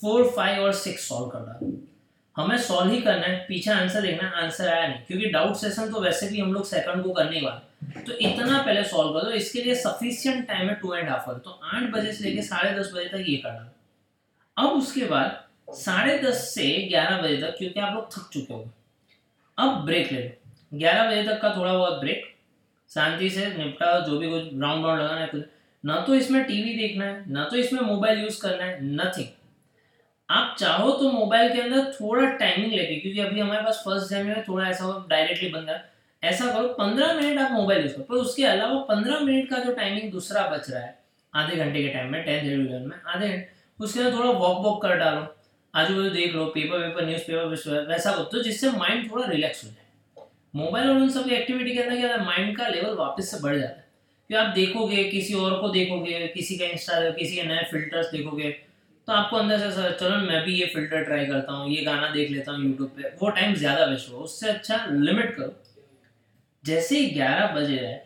फोर 0.00 0.24
फाइव 0.36 0.62
और 0.62 0.72
सिक्स 0.74 1.08
सॉल्व 1.08 1.28
कर 1.30 1.38
रहा 1.40 1.72
हमें 2.36 2.56
सॉल्व 2.58 2.92
ही 2.92 3.00
करना 3.00 3.26
है। 3.26 3.36
पीछे 3.48 3.70
आंसर 3.70 4.02
देखना 4.02 4.28
है। 4.28 4.42
आंसर 4.42 4.68
आया 4.68 4.86
नहीं। 4.88 5.04
क्योंकि 5.06 5.28
डाउट 5.30 5.56
सेशन 5.56 5.90
तो 5.90 6.00
वैसे 6.00 6.28
भी 6.28 6.40
हम 6.40 6.52
लोग 6.52 6.64
सेकंड 6.66 7.02
को 7.04 7.12
करने 7.12 7.40
वाले 7.40 8.02
तो 8.02 8.12
इतना 8.20 8.58
पहले 8.58 8.82
सॉल्व 8.84 9.12
कर 9.12 9.24
दो। 9.24 9.30
इसके 9.32 9.62
लिए 9.62 9.74
सफिशियंट 9.76 10.46
टाइम 10.48 10.68
है 10.68 10.74
टू 10.74 10.94
एंड 10.94 11.08
हाफ़ 11.08 11.28
आवर 11.30 11.38
तो 11.38 11.58
आठ 11.64 11.90
बजे 11.92 12.12
से 12.12 12.24
लेकर 12.24 12.42
साढ़े 12.42 12.70
दस 12.78 12.90
बजे 12.94 13.08
तक 13.08 13.24
ये 13.28 13.36
करना। 13.36 13.70
अब 14.56 14.70
उसके 14.72 15.04
बाद 15.06 15.74
साढ़े 15.74 16.18
दस 16.18 16.48
से 16.54 16.66
ग्यारह 16.88 17.22
बजे 17.22 17.36
तक, 17.36 17.54
क्योंकि 17.58 17.80
आप 17.80 17.94
लोग 17.94 18.12
थक 18.12 18.28
चुके 18.32 18.54
हो 18.54 18.70
अब 19.58 19.84
ब्रेक 19.86 20.12
ले 20.12 20.20
लो। 20.20 20.78
ग्यारह 20.78 21.10
बजे 21.10 21.22
तक 21.24 21.40
का 21.42 21.56
थोड़ा 21.56 21.72
बहुत 21.72 22.00
ब्रेक 22.00 22.32
शांति 22.90 23.30
से 23.30 23.46
निपटा 23.48 23.98
जो 24.00 24.18
भी 24.18 24.30
कुछ 24.30 24.42
राउंड 24.42 24.86
राउंड 24.86 25.00
लगाना 25.00 25.20
है 25.20 25.26
कुछ। 25.26 25.42
ना 25.84 26.00
तो 26.06 26.14
इसमें 26.14 26.42
टीवी 26.44 26.74
देखना 26.76 27.04
है, 27.04 27.24
ना 27.28 27.44
तो 27.44 27.56
इसमें 27.56 27.80
मोबाइल 27.82 28.20
यूज़ 28.20 28.40
करना 28.42 28.64
है 28.64 28.78
नथिंग 28.84 29.26
आप 30.28 30.54
चाहो 30.58 30.90
तो 30.92 31.10
मोबाइल 31.12 31.52
के 31.52 31.60
अंदर 31.60 31.92
थोड़ा 31.92 32.28
टाइमिंग 32.32 32.72
लेके, 32.72 32.96
क्योंकि 32.96 33.20
अभी 33.20 33.40
हमारे 33.40 33.62
पास 33.64 33.82
फ़र्स्ट 33.86 34.08
सेम 34.08 34.26
में 34.26 34.42
थोड़ा 34.44 34.68
ऐसा 34.68 34.84
हो 34.84 34.92
डायरेक्टली 35.10 35.48
बन 35.50 35.66
गया 35.66 35.80
ऐसा 36.22 36.46
करो 36.52 36.68
पंद्रह 36.74 37.12
मिनट 37.14 37.38
आप 37.40 37.52
मोबाइल 37.52 37.82
यूज़ 37.82 37.92
करो, 37.92 38.04
पर 38.04 38.14
उसके 38.16 38.44
अलावा 38.46 38.80
पंद्रह 38.88 39.20
मिनट 39.20 39.48
का 39.50 39.58
जो 39.58 39.72
टाइमिंग 39.74 40.10
दूसरा 40.12 40.46
बच 40.48 40.70
रहा 40.70 40.80
है, 40.80 40.98
आधे 41.32 41.56
घंटे 41.56 41.82
के 41.82 41.88
टाइम 41.88 42.12
में 42.12 42.24
टेंथ 42.24 42.42
इलेवन 42.42 42.88
में, 42.88 42.96
आधे 43.06 43.28
घंटे, 43.28 43.48
उसके 43.80 44.00
अंदर 44.00 44.18
थोड़ा 44.18 44.30
वॉक 44.30 44.64
वॉक 44.64 44.82
कर 44.82 44.96
डालो 44.96 45.26
आजू 45.74 45.94
बाजू 45.94 46.10
देख 46.10 46.34
लो 46.34 46.44
पेपर 46.46 46.78
वेपर 46.78 47.06
न्यूज़ 47.06 47.22
पेपर 47.22 47.86
वैसा 47.88 48.12
करो 48.12 48.24
तो 48.24 48.42
जिससे 48.42 48.70
माइंड 48.72 49.10
थोड़ा 49.10 49.26
रिलैक्स 49.26 49.64
हो 49.64 49.70
जाए। 49.70 50.26
मोबाइल 50.54 50.90
और 50.90 50.96
उन 50.96 51.08
सब 51.10 51.28
एक्टिविटी 51.30 51.74
के 51.74 51.82
अंदर 51.82 51.96
क्या 51.96 52.16
माइंड 52.24 52.56
का 52.56 52.68
लेवल 52.68 52.94
वापस 52.96 53.30
से 53.30 53.40
बढ़ 53.42 53.56
जाता 53.56 53.76
है। 53.76 53.83
कि 54.30 54.34
आप 54.34 54.54
देखोगे, 54.54 55.04
किसी 55.04 55.34
और 55.36 55.60
को 55.60 55.68
देखोगे, 55.70 56.26
किसी 56.28 56.56
का 56.58 56.66
इंस्टा 56.66 57.10
किसी 57.12 57.36
के 57.36 57.42
नए 57.44 57.64
फिल्टर्स 57.70 58.10
देखोगे 58.12 58.50
तो 59.08 59.12
आपको 59.12 59.36
अंदर 59.36 59.58
से 59.58 59.70
सर 59.72 59.96
चलो 60.00 60.16
मैं 60.20 60.44
भी 60.44 60.54
ये 60.54 60.66
फ़िल्टर 60.66 61.02
ट्राई 61.04 61.26
करता 61.26 61.52
हूँ, 61.52 61.70
ये 61.70 61.82
गाना 61.84 62.08
देख 62.10 62.30
लेता 62.30 62.52
हूँ 62.52 62.64
यूट्यूब 62.64 62.88
पे। 62.96 63.10
वो 63.20 63.30
टाइम 63.30 63.54
ज़्यादा 63.54 63.84
वेस्ट 63.86 64.10
हो 64.12 64.18
उससे 64.18 64.48
अच्छा 64.50 64.84
लिमिट 64.90 65.34
करो। 65.36 65.52
जैसे 66.64 66.98
ही 66.98 67.10
ग्यारह 67.10 67.54
बजे 67.54 67.76
रहे 67.76 67.96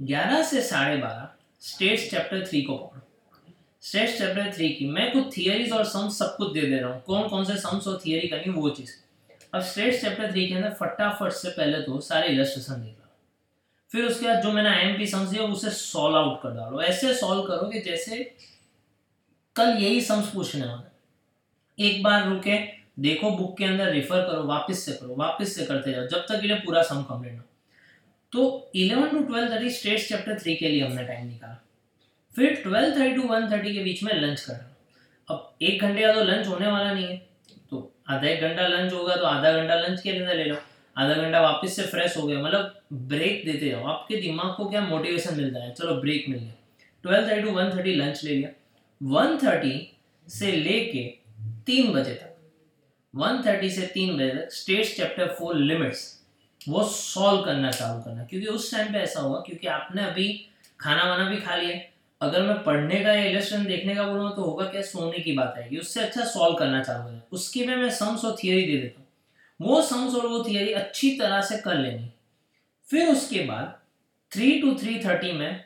ग्यारह 0.00 0.42
से 0.42 0.60
साढ़े 0.62 0.96
बारह 0.96 1.28
स्टेट्स 1.62 2.10
चैप्टर 2.10 2.46
थ्री 2.46 2.60
को 2.62 2.76
पढ़ो। 2.76 3.02
स्टेट्स 3.82 4.18
चैप्टर 4.18 4.52
थ्री 4.54 4.68
की 4.70 4.86
मैं 4.88 5.10
कुछ 5.12 5.36
थियरीज 5.36 5.72
और 5.72 5.84
सम्स 5.86 6.18
सब 6.18 6.36
कुछ 6.36 6.52
दे 6.52 6.60
दे 6.60 6.78
रहा 6.78 6.90
हूँ। 6.90 7.02
कौन 7.06 7.28
कौन 7.28 7.44
से 7.44 7.56
सम्स 7.58 7.86
और 7.88 8.00
थियरी 8.06 8.28
करनी 8.28 8.52
वो 8.52 8.70
चीज़। 8.70 8.92
अब 9.54 9.60
स्टेट्स 9.62 10.00
चैप्टर 10.00 10.30
थ्री 10.32 10.46
के 10.46 10.54
अंदर 10.54 10.70
फटाफट 10.80 11.32
से 11.32 11.50
पहले 11.50 11.80
तो 11.82 12.00
सारे 12.02 12.28
इलस्ट्रेशन 12.28 12.82
देख 12.82 12.94
फिर 13.90 14.04
उसके 14.04 14.26
बाद 14.26 14.42
जो 14.42 14.52
मैंने 14.52 14.68
आई 14.68 14.82
एम 14.82 14.96
पी 14.98 15.06
सम्स 15.06 15.28
दिया 15.28 15.42
उसे 15.44 15.70
सॉल्व 15.70 16.16
आउट 16.16 16.40
कर 16.42 16.50
डालो। 16.50 16.80
ऐसे 16.82 17.14
सॉल्व 17.14 17.42
करो 17.42 17.68
कि 17.70 17.80
जैसे 17.80 18.22
कल 19.56 19.76
यही 19.78 20.00
सम्स 20.00 20.30
पूछने 20.30 20.66
वाला 20.66 20.90
एक 21.78 22.02
बार 22.02 22.28
रुके, 22.28 22.56
देखो 22.98 23.30
बुक 23.30 23.56
के 23.58 23.64
अंदर 23.64 23.90
रेफर 23.92 24.22
करो, 24.22 24.42
वापस 24.44 24.84
से 24.84 24.92
करो, 24.92 25.14
वापस 25.16 25.54
से 25.56 25.64
करते 25.66 25.92
जाओ, 25.92 26.06
जब 26.06 26.26
तक 26.28 26.44
ये 26.44 26.54
पूरा 26.56 26.82
सम 26.82 27.02
कंप्लीट 27.02 27.34
हो। 27.34 27.42
तो 28.32 28.70
11 28.76 29.10
to 29.10 29.20
12 29.24 29.50
thirty 29.50 29.70
stats 29.70 30.08
chapter 30.08 30.38
three 30.38 30.54
के 30.54 30.68
लिए 30.68 30.84
हमने 30.84 31.04
टाइम 31.04 31.26
निकाला। 31.26 31.62
फिर 32.34 32.62
12 32.66 32.96
थर्टी 32.96 33.14
टू 33.14 33.22
वन 33.28 33.50
थर्टी 33.52 33.74
के 33.74 33.82
बीच 33.84 34.02
में 34.02 34.12
लंच 34.14 34.40
करना 34.40 34.72
अब 35.28 35.54
एक 35.62 35.82
घंटे 35.82 36.02
का 36.02 36.12
तो 36.12 36.24
लंच 36.24 36.46
होने 36.46 36.66
वाला 36.66 36.92
नहीं 36.92 37.06
है। 37.06 37.16
तो 37.70 37.92
आधा 38.10 38.28
एक 38.28 38.40
घंटा 38.40 38.66
लंच 38.66 38.92
होगा 38.92 39.16
तो 39.16 39.24
आधा 39.24 39.52
घंटा 39.52 39.74
लंच 39.76 40.00
के 40.00 40.10
अंदर 40.10 40.34
ले 40.34 40.44
लो। 40.44 40.56
आधा 40.96 41.14
घंटा 41.14 41.40
वापस 41.40 41.76
से 41.76 41.82
फ्रेश 41.84 42.16
हो 42.16 42.26
गया 42.26 42.38
मतलब 42.38 42.80
ब्रेक 43.08 43.44
देते 43.46 43.68
जाओ। 43.70 43.86
आपके 43.86 44.16
दिमाग 44.16 44.54
को 44.56 44.68
क्या 44.68 44.80
मोटिवेशन 44.82 45.36
मिलता 45.36 45.62
है? 45.62 45.72
चलो 45.72 45.94
ब्रेक 45.94 46.28
मिल 46.28 46.38
गया। 46.38 46.52
Twelve 47.04 47.28
thirty 47.28 47.42
to 47.42 47.50
one 47.52 47.70
thirty 47.70 47.94
lunch 47.94 48.22
ले 48.24 48.34
लिया। 48.34 48.50
वन 49.00 49.36
थर्टी 49.38 49.74
से 50.26 50.52
लेके 50.52 51.02
तीन 51.66 51.92
बजे 51.92 52.14
तक 52.14 52.32
वन 53.14 53.42
थर्टी 53.46 53.70
से 53.70 53.86
तीन 53.86 54.16
बजे 54.16 54.28
तक 54.30 54.52
स्टेट्स 54.52 54.96
चैप्टर 54.96 55.34
फोर 55.38 55.56
लिमिट्स 55.56 56.12
वो 56.68 56.84
सॉल्व 56.84 57.44
करना 57.44 57.70
चालू 57.70 58.00
करना। 58.02 58.24
क्योंकि 58.24 58.46
उस 58.48 58.70
टाइम 58.72 58.92
पे 58.92 58.98
ऐसा 58.98 59.20
होगा 59.20 59.38
क्योंकि 59.40 59.66
आपने 59.68 60.04
अभी 60.04 60.28
खाना 60.80 61.04
वाना 61.04 61.28
भी 61.30 61.36
खा 61.36 61.56
लिया। 61.56 61.78
अगर 62.20 62.42
मैं 62.42 62.62
पढ़ने 62.64 63.00
का 63.00 63.12
या 63.12 63.24
इलेक्शन 63.24 63.64
देखने 63.66 63.94
का 63.94 64.02
बोलूँगा 64.02 64.30
तो 64.36 64.42
होगा 64.42 64.64
क्या? 64.66 64.82
सोने 64.82 65.18
की 65.18 65.32
बात 65.32 65.54
आएगी। 65.58 65.78
उससे 65.78 66.00
अच्छा 66.00 66.24
सॉल्व 66.24 66.56
करना 66.56 66.82
चालू 66.82 67.04
करना 67.04 67.20
उसकी 67.32 67.64
में 67.66 67.76
मैं 67.76 67.90
सम्स 67.92 68.24
और 68.24 68.36
थियरी 68.42 68.62
दे 68.62 68.76
देता 68.76 69.00
हूँ। 69.00 69.05
वो 69.60 69.80
सम्स 69.82 70.14
और 70.14 70.26
वो 70.26 70.42
थियरी 70.44 70.72
अच्छी 70.74 71.10
तरह 71.18 71.40
से 71.40 71.56
कर 71.58 71.78
लेनी 71.78 72.10
फिर 72.88 73.08
उसके 73.08 73.40
बाद 73.44 73.78
थ्री 74.32 74.60
टू 74.60 74.74
थ्री 74.74 74.98
थर्टी 75.04 75.32
में 75.32 75.64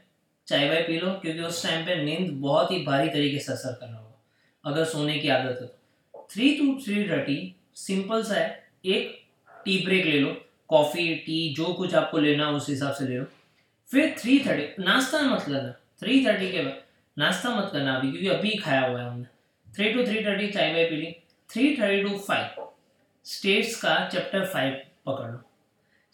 चाय 0.48 0.68
वाय 0.68 0.82
पी 0.82 0.98
लो, 0.98 1.10
क्योंकि 1.12 1.40
उस 1.40 1.62
टाइम 1.62 1.84
पे 1.86 1.94
नींद 2.04 2.30
बहुत 2.40 2.70
ही 2.72 2.78
भारी 2.84 3.08
तरीके 3.08 3.38
से 3.38 3.52
असर 3.52 3.72
कर 3.72 3.86
रहा 3.86 3.96
होगा, 3.96 4.18
अगर 4.64 4.84
सोने 4.84 5.18
की 5.18 5.28
आदत 5.28 5.58
है 5.60 5.66
तो। 5.66 6.26
Three 6.30 6.50
to 6.56 6.74
three 6.84 7.04
thirty 7.08 7.54
simple 7.76 8.22
सा 8.22 8.34
है, 8.34 8.62
एक 8.86 9.18
टी 9.64 9.78
ब्रेक 9.84 10.06
ले 10.06 10.18
लो 10.20 10.34
कॉफ़ी 10.70 11.14
टी 11.16 11.54
जो 11.54 11.72
कुछ 11.74 11.94
आपको 11.94 12.18
लेना 12.18 12.48
उस 12.50 12.68
हिसाब 12.68 12.92
से 12.94 13.06
ले 13.06 13.18
लो। 13.18 13.24
फिर 13.90 14.14
थ्री 14.18 14.38
थर्टी 14.38 14.82
नाश्ता 14.82 15.20
मत 15.24 15.42
करना 15.42 15.70
थ्री 16.02 16.24
थर्टी 16.26 16.50
के 16.52 16.62
बाद 16.62 16.82
नाश्ता 17.16 17.54
मत 17.56 17.70
करना 17.72 17.94
अभी, 17.94 18.10
क्योंकि 18.10 18.28
अभी 18.28 18.56
खाया 18.56 18.80
हुआ 18.80 19.00
है 19.00 19.06
हमने। 19.06 19.26
थ्री 19.66 19.92
टू 19.92 20.06
थ्री 20.06 20.24
थर्टी 20.24 20.48
चाय 20.48 20.72
वाय 20.72 20.84
पी 20.84 20.96
ली 20.96 21.14
three 21.50 21.76
thirty 21.76 22.02
to 22.02 22.18
five 22.18 22.68
stats 23.26 23.74
का 23.76 23.94
चैप्टर 24.08 24.44
फाइव 24.46 24.72
पकड़ 25.06 25.26
लो। 25.26 25.40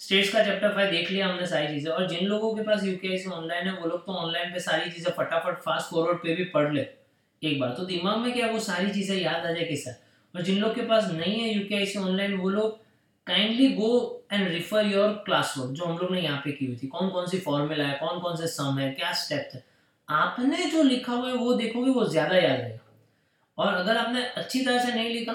स्टेट्स 0.00 0.32
का 0.32 0.42
चैप्टर 0.44 0.72
फाइव 0.74 0.90
देख 0.90 1.10
लिया 1.10 1.26
हमने 1.28 1.46
सारी 1.46 1.68
चीज़ें, 1.68 1.90
और 1.92 2.08
जिन 2.08 2.26
लोगों 2.26 2.54
के 2.54 2.62
पास 2.62 2.84
यूकेआईसी 2.84 3.30
ऑनलाइन 3.30 3.66
है, 3.68 3.72
वो 3.74 3.88
लोग 3.88 4.04
तो 4.06 4.12
ऑनलाइन 4.14 4.52
पे 4.52 4.60
सारी 4.60 4.90
चीज़ें 4.90 5.12
फटाफट 5.12 5.60
फास्ट 5.62 5.90
फॉरवर्ड 5.90 6.18
पे 6.18 6.34
भी 6.34 6.44
पढ़ 6.54 6.72
ले। 6.74 6.86
एक 7.42 7.60
बार 7.60 7.74
तो 7.76 7.84
दिमाग 7.86 8.18
में 8.18 8.32
क्या 8.32 8.50
वो 8.50 8.58
सारी 8.60 8.90
चीज़ें 8.92 9.16
याद 9.16 9.46
आ 9.46 9.50
जाए 9.50 9.64
किसा 9.64 9.90
और 10.34 10.42
जिन 10.42 10.58
लोग 10.58 10.74
के 10.74 10.82
पास 10.86 11.10
नहीं 11.12 11.40
है 11.40 11.48
यूकेआईसी 11.50 11.98
ऑनलाइन 11.98 12.34
वो 12.36 12.48
लोग 12.50 12.78
kindly 13.26 13.68
go 13.74 13.90
and 14.32 14.48
refer 14.48 14.86
your 14.86 15.12
class 15.26 15.54
work 15.58 15.70
जो 15.70 15.84
हम 15.84 15.98
लोग 15.98 16.12
ने 16.12 16.20
यहाँ 16.20 16.40
पे 16.44 16.52
की 16.52 16.66
हुई 16.66 16.76
थी। 16.76 16.86
कौन 16.88 17.08
कौन 17.10 17.26
सी 17.26 17.38
फॉर्मूला 17.40 17.84
है 17.84 17.98
कौन 17.98 18.20
कौन 18.20 18.36
से 18.36 18.46
सम 18.48 18.78
है, 18.78 18.90
क्या 18.92 19.12
स्टेप 19.14 19.50
है? 19.54 19.64
आपने 20.08 20.64
जो 20.70 20.82
लिखा 20.84 21.12
हुआ 21.12 21.28
है, 21.28 21.34
वो 21.34 21.54
देखोगे 21.54 21.90
वो 21.90 22.04
ज़्यादा 22.06 22.36
याद 22.36 22.60
रहेगा। 22.60 22.78
और 23.58 23.74
अगर 23.74 23.96
आपने 23.96 24.24
अच्छी 24.26 24.64
तरह 24.64 24.84
से 24.84 24.92
नहीं 24.94 25.10
लिखा 25.10 25.32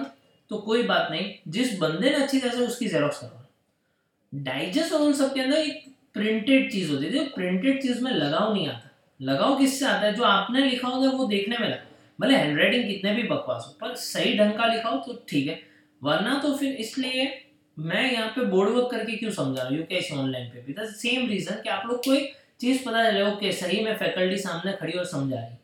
तो 0.52 0.58
कोई 0.60 0.82
बात 0.84 1.08
नहीं, 1.12 1.34
जिस 1.48 1.78
बंदे 1.80 2.10
ने 2.10 2.16
अच्छी 2.16 2.40
तरह 2.40 2.52
से 2.52 2.66
उसकी 2.68 2.88
जेरोक्स 2.88 3.20
करवा 3.20 4.42
डाइजेस्ट 4.44 4.94
और 4.94 5.02
उन 5.02 5.14
सब 5.14 5.34
के 5.34 5.42
अंदर 5.42 5.58
एक 5.58 5.84
प्रिंटेड 6.14 6.72
चीज़ 6.72 6.92
होती 6.92 7.06
है 7.08 7.24
प्रिंटेड 7.30 7.82
चीज़ 7.82 8.04
में 8.04 8.12
लगाव 8.12 8.54
नहीं 8.54 8.68
आता। 8.68 8.90
लगाव 9.20 9.58
किससे 9.58 9.86
आता 9.86 10.06
है? 10.08 10.14
जो 10.14 10.24
आपने 10.24 10.62
लिखा 10.62 10.88
होगा 10.88 11.10
वो 11.10 11.26
देखने 11.28 11.58
में 11.58 11.68
लगा। 11.68 11.84
भले 12.20 12.36
हैंड 12.36 12.60
राइटिंग 12.60 12.84
कितने 12.88 13.14
भी 13.14 13.24
बकवास 13.24 13.66
हो, 13.68 13.74
पर 13.82 13.96
सही 13.96 14.38
ढंग 14.38 14.54
का 14.54 14.66
लिखा 14.74 14.90
हो 14.90 14.98
तो 14.98 15.14
ठीक 15.30 15.48
है। 15.48 15.60
वरना 16.02 16.38
तो 16.44 16.56
फिर 16.58 16.74
इसलिए 16.76 17.30
मैं 17.78 18.12
यहाँ 18.12 18.28
पे 18.30 18.46
बोर्ड 18.46 18.70
वर्क 18.70 18.90
करके 18.92 19.16
क्यों 19.18 19.32
समझा 19.32 19.62
रहा 19.62 19.70
हूँ 19.70 19.78
यूके 19.78 20.02
ऑनलाइन 20.16 20.50
पे 20.50 20.62
भी? 20.62 20.76
सेम 20.92 21.28
रीजन 21.30 21.62
कि 21.64 21.70
आप 21.70 21.88
लोग 21.88 22.04
कोई 22.06 22.28
चीज़ 22.60 22.84
पता 22.86 23.10
चले 23.10 23.22
ओके 23.24 23.52
सही 23.54 23.84
में 23.86 23.96
फैकल्टी 23.98 24.38
सामने 24.40 24.74
खड़ी 24.74 24.94
और 24.94 25.06
समझा 25.06 25.36
रही। 25.38 25.56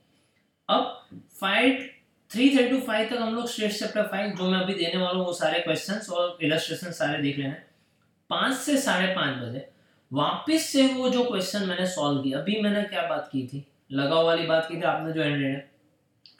अब 0.69 1.07
five 1.41 1.87
three 2.31 2.49
thirty 2.49 2.69
to 2.69 2.79
five 2.81 3.07
तक 3.09 3.17
हम 3.17 3.35
लोग 3.35 3.47
स्टेट 3.47 3.71
चैप्टर 3.71 4.03
फाइव 4.03 4.31
जो 4.37 4.49
मैं 4.49 4.59
अभी 4.59 4.73
देने 4.73 4.97
वाला 4.97 5.17
हूँ, 5.17 5.25
वो 5.25 5.33
सारे 5.33 5.59
क्वेश्चंस 5.59 6.09
और 6.09 6.37
इलस्ट्रेशन 6.43 6.91
सारे 6.91 7.21
देख 7.21 7.37
लेना 7.37 7.55
पाँच 8.29 8.55
से 8.57 8.77
साढ़े 8.77 9.07
पाँच 9.15 9.37
बजे 9.37 9.67
वापस 10.11 10.65
से 10.65 10.85
वो 10.87 11.09
जो 11.09 11.23
क्वेश्चन 11.23 11.63
मैंने 11.67 11.85
सॉल्व 11.87 12.21
किया, 12.23 12.39
अभी 12.39 12.59
मैंने 12.61 12.83
क्या 12.83 13.07
बात 13.07 13.29
की 13.31 13.45
थी? 13.47 13.65
लगाव 13.91 14.25
वाली 14.25 14.45
बात 14.47 14.67
की 14.67 14.77
थी, 14.77 14.81
आपने 14.81 15.13
जो 15.13 15.21
एंडेड 15.21 15.45
है। 15.45 15.69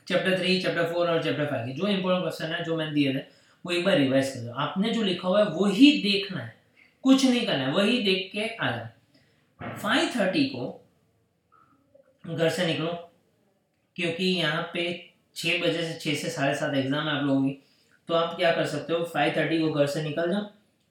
चैप्टर 0.08 0.38
थ्री 0.40 0.62
चैप्टर 0.62 0.92
फोर 0.94 1.10
और 1.10 1.24
चैप्टर 1.24 1.46
फाइव 1.46 1.66
की 1.66 1.74
जो 1.74 1.88
इंपॉर्टेंट 1.88 2.24
क्वेश्चन 2.24 2.54
है, 2.54 2.64
जो 2.64 2.76
मैंने 2.78 2.92
दिए 2.92 3.14
थे, 3.14 3.20
वो 3.66 3.72
एक 3.72 3.86
बार 3.86 3.98
रिवाइज 3.98 4.30
कर 4.30 4.40
दो 4.40 4.54
आपने 4.56 4.90
जो 4.90 5.04
लिखा 5.04 5.28
हुआ 5.28 5.40
है, 5.40 5.46
वही 5.48 5.92
देखना 6.04 6.42
है। 6.42 6.56
कुछ 7.04 7.26
नहीं 7.26 7.46
करना 7.48 7.66
है, 7.66 7.74
वही 7.74 8.02
देख 8.04 8.30
के 8.34 8.48
आ 8.56 8.72
जाए 8.72 9.76
फाइव 9.76 10.10
थर्टी 10.16 10.46
को 10.46 10.86
घर 12.26 12.50
से 12.50 12.66
निकलो, 12.68 12.94
क्योंकि 13.96 14.26
यहाँ 14.26 14.70
पे 14.74 15.07
छः 15.38 15.62
बजे 15.62 15.82
से 15.84 15.94
छः 16.02 16.16
से 16.18 16.30
साढ़े 16.32 16.56
सात 16.56 16.74
एग्ज़ाम 16.76 17.08
आप 17.10 17.24
लोगों 17.24 17.42
की। 17.42 17.58
तो 18.10 18.14
आप 18.14 18.36
क्या 18.36 18.52
कर 18.52 18.66
सकते 18.68 18.94
हो 18.94 19.04
फाइव 19.06 19.34
थर्टी 19.36 19.60
को 19.60 19.72
घर 19.72 19.88
से 19.88 20.02
निकल 20.04 20.32
जाओ। 20.32 20.46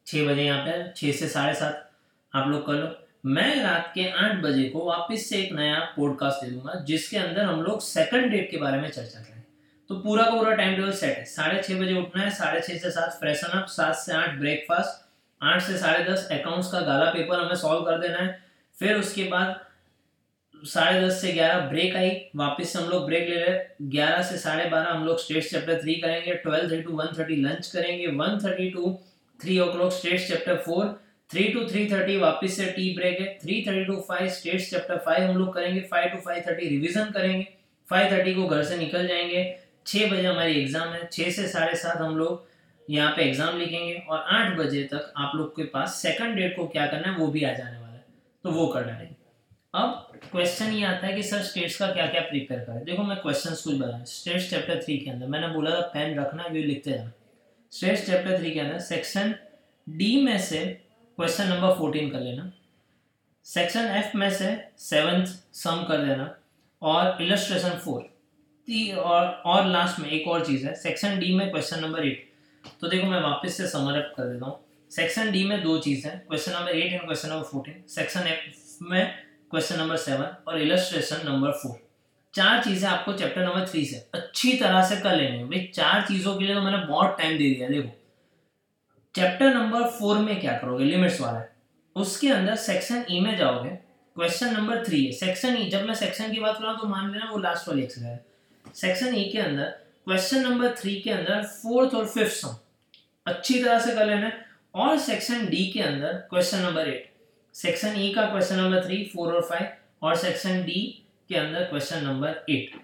छः 0.07 0.26
बजे 0.26 0.43
यहाँ 0.43 0.65
पे 0.65 0.93
छः 0.97 1.12
से 1.15 1.29
साढ़े 1.29 1.55
सात 1.55 1.91
आप 2.33 2.49
लोग 2.49 2.67
कर 2.67 2.75
लो। 2.75 2.88
मैं 3.26 3.62
रात 3.62 3.91
के 3.95 4.09
आठ 4.11 4.43
बजे 4.43 4.69
को 4.71 4.85
वापस 4.87 5.29
से 5.29 5.38
एक 5.38 5.53
नया 5.53 5.79
पॉडकास्ट 5.97 6.45
दे 6.45 6.50
दूँगा, 6.50 6.75
जिसके 6.83 7.17
अंदर 7.19 7.45
हम 7.45 7.62
लोग 7.62 7.81
सेकंड 7.83 8.31
डेट 8.31 8.50
के 8.50 8.57
बारे 8.57 8.81
में 8.81 8.88
चर्चा 8.91 9.21
करें 9.21 9.43
तो 9.91 9.95
पूरा 9.97 10.25
का 10.25 10.31
पूरा 10.31 10.55
टाइम 10.55 10.75
टेबल 10.76 10.93
सेट 10.93 11.17
है। 11.19 11.25
साढ़े 11.26 11.62
छः 11.62 11.81
बजे 11.81 11.95
उठना 11.95 12.23
है, 12.23 12.31
साढ़े 12.33 12.61
छः 12.61 12.79
से 12.79 12.91
सात 12.91 13.19
फ्रेशन 13.21 13.59
अप 13.59 13.67
सात 13.71 13.95
से 13.97 14.12
आठ 14.15 14.38
ब्रेकफास्ट 14.38 15.05
आठ 15.41 15.62
से 15.62 15.76
साढ़े 15.79 16.05
दस 16.05 16.29
अकाउंट्स 16.33 16.71
का 16.73 16.81
गाला 16.83 17.11
पेपर 17.11 17.41
हमें 17.41 17.55
सॉल्व 17.57 17.85
कर 17.85 17.99
देना 18.00 18.19
है। 18.19 18.38
फिर 18.79 18.97
उसके 18.97 19.25
बाद 19.26 19.61
साढ़े 20.65 21.01
दस 21.01 21.21
से 21.21 21.33
ग्यारह 21.33 21.67
ब्रेक 21.69 21.97
आई, 21.97 22.11
वापस 22.37 22.73
से 22.73 22.79
हम 22.79 22.89
लोग 22.91 23.05
ब्रेक 23.07 23.29
ले 23.29 23.37
रहे 23.37 23.89
ग्यारह 23.91 24.23
से 24.23 24.37
साढ़े 24.39 24.69
बारह 24.71 24.91
हम 24.91 25.05
लोग 25.05 25.19
स्टेट 25.21 25.45
चैप्टर 25.45 25.81
थ्री 25.83 25.95
करेंगे 25.95 26.35
twelve 26.35 26.71
thirty 26.71 26.83
to 26.83 26.93
one 26.93 27.13
thirty 27.19 27.37
lunch 27.37 27.67
करेंगे 27.67 28.07
one 28.17 28.39
thirty 28.45 28.71
to 28.71 28.93
three 29.41 29.59
o'clock 29.73 29.93
state 29.93 30.27
chapter 30.29 30.57
four 30.57 30.87
three 31.31 31.45
to 31.49 31.65
three 31.69 31.87
thirty 31.91 32.17
वापिस 32.17 32.57
से 32.57 32.67
टी 32.73 32.93
ब्रेक 32.97 33.21
है 33.21 33.27
three 33.43 33.63
thirty 33.67 33.85
to 33.85 33.97
five 34.09 34.29
state 34.31 34.61
chapter 34.61 34.97
five 35.07 35.31
हम 35.31 35.37
लोग 35.37 35.55
करेंगे 35.55 35.81
five 35.91 36.11
to 36.11 36.19
five 36.21 36.43
thirty 36.49 36.69
revision 36.69 37.11
करेंगे 37.11 37.47
five 37.89 38.13
thirty 38.13 38.35
को 38.35 38.47
घर 38.47 38.63
से 38.65 38.77
निकल 38.77 39.07
जाएँगे 39.07 39.45
छः 39.87 40.11
बजे 40.11 40.27
हमारी 40.27 40.61
एग्ज़ाम 40.61 40.93
है 40.93 41.09
छः 41.13 41.31
से 41.31 41.47
साढ़े 41.49 41.75
सात 41.77 41.97
हम 41.97 42.17
लोग 42.19 42.47
यहाँ 42.91 43.13
पे 43.17 43.23
एग्ज़ाम 43.23 43.59
लिखेंगे 43.59 43.95
और 44.11 44.25
आठ 44.31 44.57
बजे 44.59 44.83
तक 44.93 45.13
आप 45.17 45.33
लोग 45.37 45.55
के 45.57 45.65
पास 45.65 46.01
सेकंड 46.03 46.37
डेट 46.37 46.57
को 46.57 46.67
क्या 46.69 46.87
करना 46.87 47.13
है, 47.13 47.19
वो 47.19 47.27
भी 47.29 47.45
आ 47.45 47.53
जाने 47.53 47.79
वाला 47.79 47.93
है। 47.93 48.05
तो 48.45 48.51
वो 48.51 48.67
करना 48.67 48.93
डालेंगे 48.93 49.16
अब 49.76 50.18
क्वेश्चन 50.30 50.73
ये 50.73 50.85
आता 50.87 51.06
है 51.06 51.12
कि 51.14 51.23
सर 51.23 51.42
स्टेट्स 51.42 51.76
का 51.76 51.87
क्या 51.87 52.06
क्या 52.06 52.21
प्रिपेयर 52.21 52.61
करें? 52.61 52.85
देखो, 52.85 53.02
मैं 53.02 53.16
क्वेश्चन 53.16 53.54
कुछ 53.54 53.75
बता 53.78 54.04
स्टेट्स 54.04 54.49
चैप्टर 54.50 54.80
थ्री 54.83 54.97
के 54.99 55.11
अंदर 55.11 55.26
मैंने 55.26 55.49
बोला 55.49 55.71
था 55.71 55.80
पेन 55.95 56.18
रखना 56.18 56.42
है 56.42 56.62
लिखते 56.62 56.90
जाना 56.90 57.12
स्टेट्स 57.73 58.06
चैप्टर 58.06 58.38
थ्री 58.38 58.50
के 58.50 58.61
अंदर 58.61 58.78
सेक्शन 58.80 59.35
डी 59.87 60.11
में 60.23 60.38
से 60.40 60.64
क्वेश्चन 61.18 61.49
नंबर 61.49 61.75
फोर्टीन 61.75 62.11
कर 62.11 62.21
लेना। 62.21 62.50
सेक्शन 63.47 63.88
एफ़ 63.97 64.16
में 64.16 64.30
से 64.30 64.56
सेवंथ 64.78 65.26
सम 65.54 65.85
कर 65.88 66.06
देना। 66.06 66.35
और 66.83 67.23
इलस्ट्रेशन 67.23 67.76
फोर 67.85 68.95
और 68.95 69.26
और 69.47 69.66
लास्ट 69.66 70.00
में 70.00 70.09
एक 70.11 70.26
और 70.28 70.45
चीज़ 70.47 70.66
है। 70.66 70.75
सेक्शन 70.76 71.18
डी 71.18 71.35
में 71.35 71.50
क्वेश्चन 71.50 71.80
नंबर 71.80 72.06
एट 72.06 72.26
तो 72.80 72.88
देखो, 72.88 73.06
मैं 73.06 73.21
वापस 73.21 73.56
से 73.56 73.68
समरअप 73.68 74.12
कर 74.16 74.33
देता 74.33 74.47
हूँ। 74.47 74.59
सेक्शन 74.90 75.30
डी 75.33 75.45
में 75.45 75.62
दो 75.62 75.78
चीज़ 75.78 76.06
है। 76.09 76.16
Question 76.28 76.52
number 76.52 76.71
eight 76.71 76.92
and 76.92 77.00
question 77.00 77.28
number 77.28 77.45
fourteen 77.45 77.83
section 77.88 78.26
F 78.26 78.85
में 78.85 79.25
क्वेश्चन 79.57 79.79
नंबर 79.79 79.97
सेवन 79.97 80.25
और 80.49 80.61
इलस्ट्रेशन 80.63 81.21
नंबर 81.25 81.51
फोर 81.53 81.77
चार 82.35 82.63
चीज़ें 82.65 82.89
आपको 82.89 83.13
चैप्टर 83.13 83.43
नंबर 83.43 83.67
थ्री 83.69 83.85
से 83.87 83.97
अच्छी 84.15 84.53
तरह 84.53 84.83
से 84.89 84.97
कर 84.97 85.15
लेनी 85.17 85.39
है। 85.39 85.45
भाई, 85.45 85.61
चार 85.75 86.03
चीज़ों 86.09 86.35
के 86.37 86.45
लिए 86.45 86.55
तो 86.55 86.63
मैंने 86.63 86.79
बहुत 86.87 87.17
टाइम 87.19 87.39
दे 87.39 87.45
दिया, 87.45 87.69
देखो। 87.69 87.89
चैप्टर 89.15 89.55
नंबर 89.55 89.89
फोर 89.91 90.19
में 90.19 90.41
क्या 90.41 90.57
करोगे? 90.59 90.85
लिमिट्स 90.85 91.21
वाला 91.21 91.39
है। 91.39 91.49
उसके 91.97 92.29
अंदर 92.31 92.57
सेक्शन 92.67 93.05
ई 93.11 93.19
e 93.19 93.23
में 93.23 93.37
जाओगे। 93.37 93.71
क्वेश्चन 94.17 94.53
नंबर 94.55 94.85
थ्री 94.85 95.05
है। 95.07 95.13
सेक्शन 95.15 95.57
ई 95.57 95.69
जब 95.71 95.87
मैं 95.87 95.95
सेक्शन 95.95 96.33
की 96.33 96.41
बात 96.41 96.59
कर 96.59 96.63
रहा 96.63 96.73
हूँ 96.73 96.81
तो 96.81 96.89
मान 96.89 97.11
लेना 97.13 97.31
वो 97.31 97.39
लास्ट 97.39 97.69
वाली 97.69 97.83
एक्सरसाइज 97.83 98.77
सेक्शन 98.77 99.15
ई 99.15 99.25
के 99.33 99.39
अंदर 99.39 99.75
क्वेश्चन 100.05 100.49
नंबर 100.49 100.77
थ्री 100.77 101.01
के 101.01 101.11
अंदर 101.13 101.43
फोर्थ 101.57 101.95
और 101.95 102.07
फिफ्थ 102.09 102.37
सम 102.37 102.57
अच्छी 103.27 103.63
तरह 103.63 103.81
से 103.81 103.95
कर 103.95 104.07
लेना 104.07 104.33
और 104.75 104.99
सेक्शन 105.01 105.47
डी 105.49 105.67
के 105.69 105.83
अंदर 105.83 106.25
question 106.31 106.59
number 106.61 106.89
eight 106.89 107.15
section 107.57 107.95
E 107.99 108.09
का 108.15 108.25
क्वेश्चन 108.31 108.57
नंबर 108.57 108.85
थ्री 108.85 109.05
फोर 109.13 109.33
और 109.35 109.43
फाइव 109.49 110.07
और 110.07 110.17
सेक्शन 110.17 110.63
डी 110.65 110.81
के 111.31 111.37
अंदर 111.37 111.65
क्वेश्चन 111.65 112.05
नंबर 112.05 112.45
एट 112.51 112.75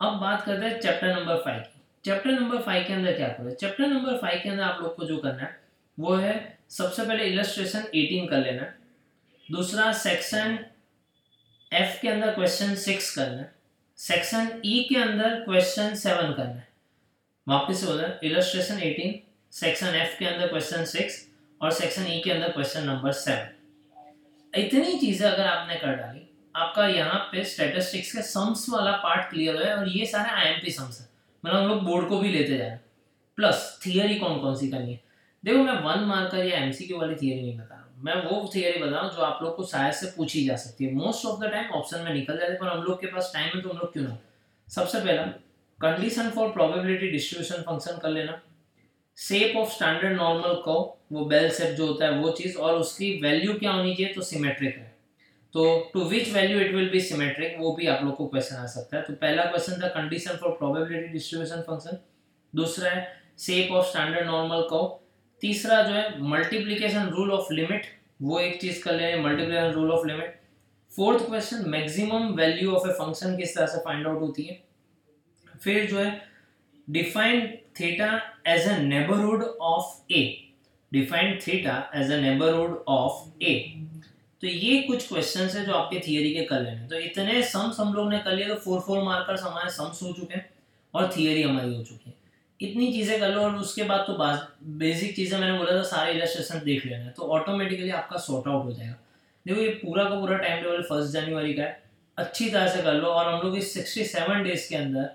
अब 0.00 0.20
बात 0.20 0.44
करते 0.44 0.66
हैं 0.66 0.78
चैप्टर 0.80 1.14
नंबर 1.16 1.36
फाइव 1.36 1.60
की. 1.62 1.80
चैप्टर 2.04 2.30
नंबर 2.30 2.62
फाइव 2.62 2.84
के 2.86 2.92
अंदर 2.92 3.16
क्या 3.16 3.28
करें 3.28 3.54
चैप्टर 3.54 3.86
नंबर 3.86 4.16
फाइव 4.18 4.40
के 4.42 4.48
अंदर 4.48 4.62
आप 4.62 4.78
लोग 4.82 4.94
को 4.96 5.06
जो 5.06 5.16
करना 5.18 5.42
है, 5.42 5.58
वो 5.98 6.14
है 6.14 6.58
सबसे 6.70 7.06
पहले 7.06 7.24
इलस्ट्रेशन 7.24 7.84
एटीन 7.94 8.26
कर 8.28 8.44
लेना 8.44 8.72
दूसरा 9.46 9.92
सेक्शन 9.98 10.58
एफ़ 11.72 12.00
के 12.02 12.08
अंदर 12.08 12.34
क्वेश्चन 12.34 12.74
सिक्स 12.86 13.14
करना 13.16 13.44
सेक्शन 13.98 14.60
ई 14.64 14.80
e 14.80 14.88
के 14.88 15.02
अंदर 15.02 15.40
क्वेश्चन 15.44 15.94
सेवन 15.98 16.32
करना 16.32 16.62
वापिस 17.46 17.84
हो 17.84 17.96
जाए 17.96 18.18
इलस्ट्रेशन 18.24 18.82
एटीन 18.82 19.20
सेक्शन 19.52 19.94
एफ़ 19.96 20.18
के 20.18 20.26
अंदर 20.26 20.48
क्वेश्चन 20.48 20.84
सिक्स 20.92 21.24
और 21.60 21.72
सेक्शन 21.74 22.06
ई 22.06 22.18
e 22.18 22.24
के 22.24 22.30
अंदर 22.30 22.52
क्वेश्चन 22.52 22.86
नंबर 22.86 23.12
सेवन 23.20 23.58
इतनी 24.52 24.98
चीज़ें 24.98 25.26
अगर 25.28 25.46
आपने 25.46 25.74
कर 25.76 25.94
डाली, 25.96 26.20
आपका 26.54 26.86
यहाँ 26.88 27.18
पे 27.32 27.42
स्टेटिस्टिक्स 27.46 28.12
के 28.12 28.22
सम्स 28.24 28.66
वाला 28.70 28.92
पार्ट 29.02 29.28
क्लियर 29.30 29.62
है 29.62 29.74
और 29.76 29.88
ये 29.88 30.06
सारे 30.06 30.30
आई 30.32 30.46
एम 30.46 30.60
पी 30.62 30.70
सम्स 30.72 31.00
है। 31.00 31.08
मतलब 31.44 31.56
हम 31.56 31.68
लोग 31.68 31.82
बोर्ड 31.84 32.08
को 32.08 32.18
भी 32.18 32.28
लेते 32.28 32.56
जाए 32.58 32.78
प्लस 33.38 33.78
थियरी 33.84 34.14
कौन 34.16 34.40
कौन 34.40 34.56
सी 34.56 34.70
करनी 34.70 34.92
है? 34.92 35.00
देखो, 35.44 35.58
मैं 35.58 35.74
वन 35.82 36.04
मार्कर 36.06 36.44
या 36.46 36.58
एम 36.58 36.72
सी 36.72 36.86
क्यू 36.86 36.98
वाली 36.98 37.14
थियरी 37.16 37.40
नहीं 37.40 37.58
बता 37.58 37.74
रहा 37.74 37.78
मैं 38.00 38.14
वो 38.24 38.50
थियरी 38.54 38.80
बता 38.80 38.90
रहा 38.90 39.00
हूँ 39.00 39.12
जो 39.12 39.22
आप 39.22 39.42
लोग 39.42 39.56
को 39.56 39.64
शायद 39.66 39.92
से 39.94 40.06
पूछी 40.16 40.44
जा 40.44 40.56
सकती 40.56 40.84
है। 40.84 40.94
Most 40.94 41.26
of 41.26 41.40
the 41.40 41.50
time 41.52 41.70
option 41.72 42.00
में 42.00 42.12
निकल 42.14 42.38
जाते 42.38 42.52
हैं, 42.52 42.60
पर 42.60 42.68
हम 42.68 42.82
लोग 42.82 43.00
के 43.00 43.06
पास 43.06 43.30
टाइम 43.34 43.56
है 43.56 43.62
तो 43.62 43.68
हम 43.68 43.78
लोग 43.78 43.92
क्यों 43.92 44.04
ना 44.04 44.16
सबसे 44.68 45.00
पहला 45.00 45.22
condition 45.80 46.30
for 46.30 46.48
probability 46.52 47.10
distribution 47.10 47.62
function 47.62 47.98
कर 48.02 48.10
लेना। 48.10 48.40
शेप 49.20 49.56
ऑफ़ 49.56 49.72
स्टैंडर्ड 49.72 50.16
नॉर्मल 50.16 50.54
को 50.64 50.74
वो 51.12 51.24
बेल 51.24 51.48
शेप 51.52 51.74
जो 51.76 51.86
होता 51.86 52.04
है 52.06 52.18
वो 52.20 52.30
चीज़, 52.32 52.56
और 52.56 52.74
उसकी 52.74 53.12
वैल्यू 53.22 53.54
क्या 53.54 53.72
होनी 53.72 53.94
चाहिए 53.94 54.12
तो 54.14 54.22
सिमेट्रिक 54.22 54.76
है। 54.76 54.88
तो 55.54 55.90
to 55.94 56.04
which 56.06 56.32
value 56.34 56.60
it 56.60 56.74
will 56.74 56.88
be 56.90 57.00
symmetric 57.02 57.56
वो 57.58 57.72
भी 57.76 57.86
आप 57.86 58.04
लोग 58.04 58.16
को 58.16 58.26
क्वेश्चन 58.26 58.56
आ 58.56 58.66
सकता 58.66 58.96
है। 58.96 59.02
तो 59.02 59.14
पहला 59.14 59.44
क्वेश्चन 59.44 59.82
था 59.82 59.88
condition 59.94 60.36
for 60.36 60.50
probability 60.58 61.12
distribution 61.12 61.60
function 61.68 61.98
दूसरा 62.52 62.90
है 62.90 63.06
शेप 63.38 63.72
ऑफ़ 63.72 63.86
स्टैंडर्ड 63.86 64.26
नॉर्मल 64.26 64.62
को 64.70 64.80
तीसरा 65.42 65.82
जो 65.82 65.94
है 65.94 66.22
मल्टीप्लीकेशन 66.30 67.08
रूल 67.10 67.30
ऑफ़ 67.32 67.52
लिमिट 67.52 67.86
वो 68.22 68.40
एक 68.40 68.60
चीज़ 68.60 68.82
कर 68.84 68.94
ले 68.94 69.14
multiplication 69.18 69.72
rule 69.72 69.90
of 69.92 70.06
limit 70.06 70.40
fourth 70.92 71.26
question 71.26 71.68
maximum 71.70 72.32
value 72.36 72.72
of 72.74 72.88
a 72.88 72.92
function 72.94 73.36
किस 73.36 73.54
तरह 73.56 73.66
से 73.66 73.78
फाइंड 73.84 74.06
आउट 74.06 74.20
होती 74.20 74.42
है? 74.42 74.58
फिर 75.54 75.86
जो 75.86 75.98
है 75.98 76.20
define 76.88 77.46
theta 77.80 78.10
as 78.48 78.68
a 78.68 78.76
neighbourhood 78.78 79.42
of 79.62 80.12
a 80.12 80.22
define 80.92 81.38
theta 81.46 81.76
as 81.96 82.12
a 82.12 82.20
neighbourhood 82.20 82.84
of 82.88 83.42
a 83.42 83.54
तो 84.42 84.46
ये 84.46 84.80
कुछ 84.82 85.06
क्वेश्चन 85.08 85.48
है 85.54 85.64
जो 85.66 85.72
आपके 85.74 85.98
थियरी 86.06 86.32
के 86.34 86.44
कर 86.44 86.60
लेने 86.62 86.86
तो 86.88 86.98
इतने 87.00 87.42
सम्स 87.48 87.80
हम 87.80 87.92
लोग 87.94 88.08
ने 88.10 88.18
कर 88.18 88.32
लिए 88.32 88.46
तो 88.48 88.54
फोर 88.60 88.80
फोर 88.80 89.02
मार्कर्स 89.04 89.42
हमारे 89.42 89.70
सम्स 89.72 90.02
हो 90.02 90.12
चुके 90.12 90.34
हैं 90.34 90.48
और 90.94 91.10
थियरी 91.16 91.42
हमारी 91.42 91.74
हो 91.74 91.82
चुकी 91.82 92.10
है। 92.10 92.14
इतनी 92.60 92.92
चीज़ें 92.92 93.18
कर 93.20 93.28
लो 93.28 93.42
और 93.42 93.54
उसके 93.56 93.82
बाद 93.84 94.04
तो 94.06 94.16
बेसिक 94.78 95.14
चीज़ें 95.16 95.38
मैंने 95.38 95.58
बोला 95.58 95.72
था, 95.72 95.82
सारे 95.82 96.12
इलस्ट्रेशन 96.12 96.64
देख 96.64 96.86
लेना 96.86 97.10
तो 97.10 97.28
ऑटोमेटिकली 97.34 97.90
आपका 97.98 98.18
सॉर्ट 98.20 98.48
आउट 98.48 98.64
हो 98.64 98.72
जाएगा। 98.72 98.96
देखो 99.46 99.60
ये 99.60 99.68
पूरा 99.84 100.04
का 100.04 100.20
पूरा 100.20 100.36
टाइम 100.38 100.62
टेबल 100.62 100.82
फ़र्स्ट 100.82 101.12
जनवरी 101.12 101.54
का 101.54 101.62
है। 101.62 101.82
अच्छी 102.18 102.48
तरह 102.50 102.66
से 102.68 102.82
कर 102.82 102.94
लो 102.94 103.08
और 103.08 103.32
हम 103.32 103.40
लोग 103.42 103.56
इस 103.58 103.72
सिक्सटी 103.74 104.04
सेवन 104.06 104.42
डेज़ 104.44 104.68
के 104.68 104.76
अंदर 104.76 105.08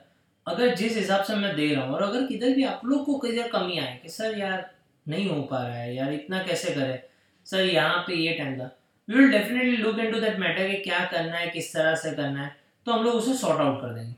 अगर 0.47 0.75
जिस 0.75 0.95
हिसाब 0.97 1.23
से 1.23 1.35
मैं 1.35 1.55
दे 1.55 1.73
रहा 1.73 1.83
हूँ 1.85 1.95
और 1.95 2.01
अगर 2.03 2.25
किधर 2.27 2.55
भी 2.55 2.63
आप 2.65 2.81
लोग 2.85 3.05
को 3.05 3.17
किधर 3.19 3.47
कमी 3.49 3.77
आए 3.79 3.99
कि 4.03 4.09
सर 4.09 4.37
यार 4.37 4.69
नहीं 5.05 5.27
हो 5.29 5.41
पा 5.43 5.57
रहा 5.57 5.75
है, 5.75 5.95
यार 5.95 6.13
इतना 6.13 6.41
कैसे 6.43 6.73
करें? 6.73 6.99
सर 7.45 7.61
यहाँ 7.61 8.03
पे 8.07 8.15
ये 8.15 8.33
टाइम 8.33 8.59
था। 8.59 8.69
We 9.07 9.15
will 9.15 9.31
definitely 9.31 9.77
look 9.77 9.99
into 10.11 10.19
that 10.19 10.39
matter 10.39 10.69
कि 10.69 10.77
क्या 10.83 11.03
करना 11.05 11.37
है, 11.37 11.49
किस 11.49 11.73
तरह 11.73 11.95
से 11.95 12.11
करना 12.11 12.43
है 12.43 12.55
तो 12.85 12.91
हम 12.91 13.03
लोग 13.03 13.15
उसे 13.15 13.33
सॉर्ट 13.35 13.61
आउट 13.61 13.81
कर 13.81 13.93
देंगे। 13.93 14.13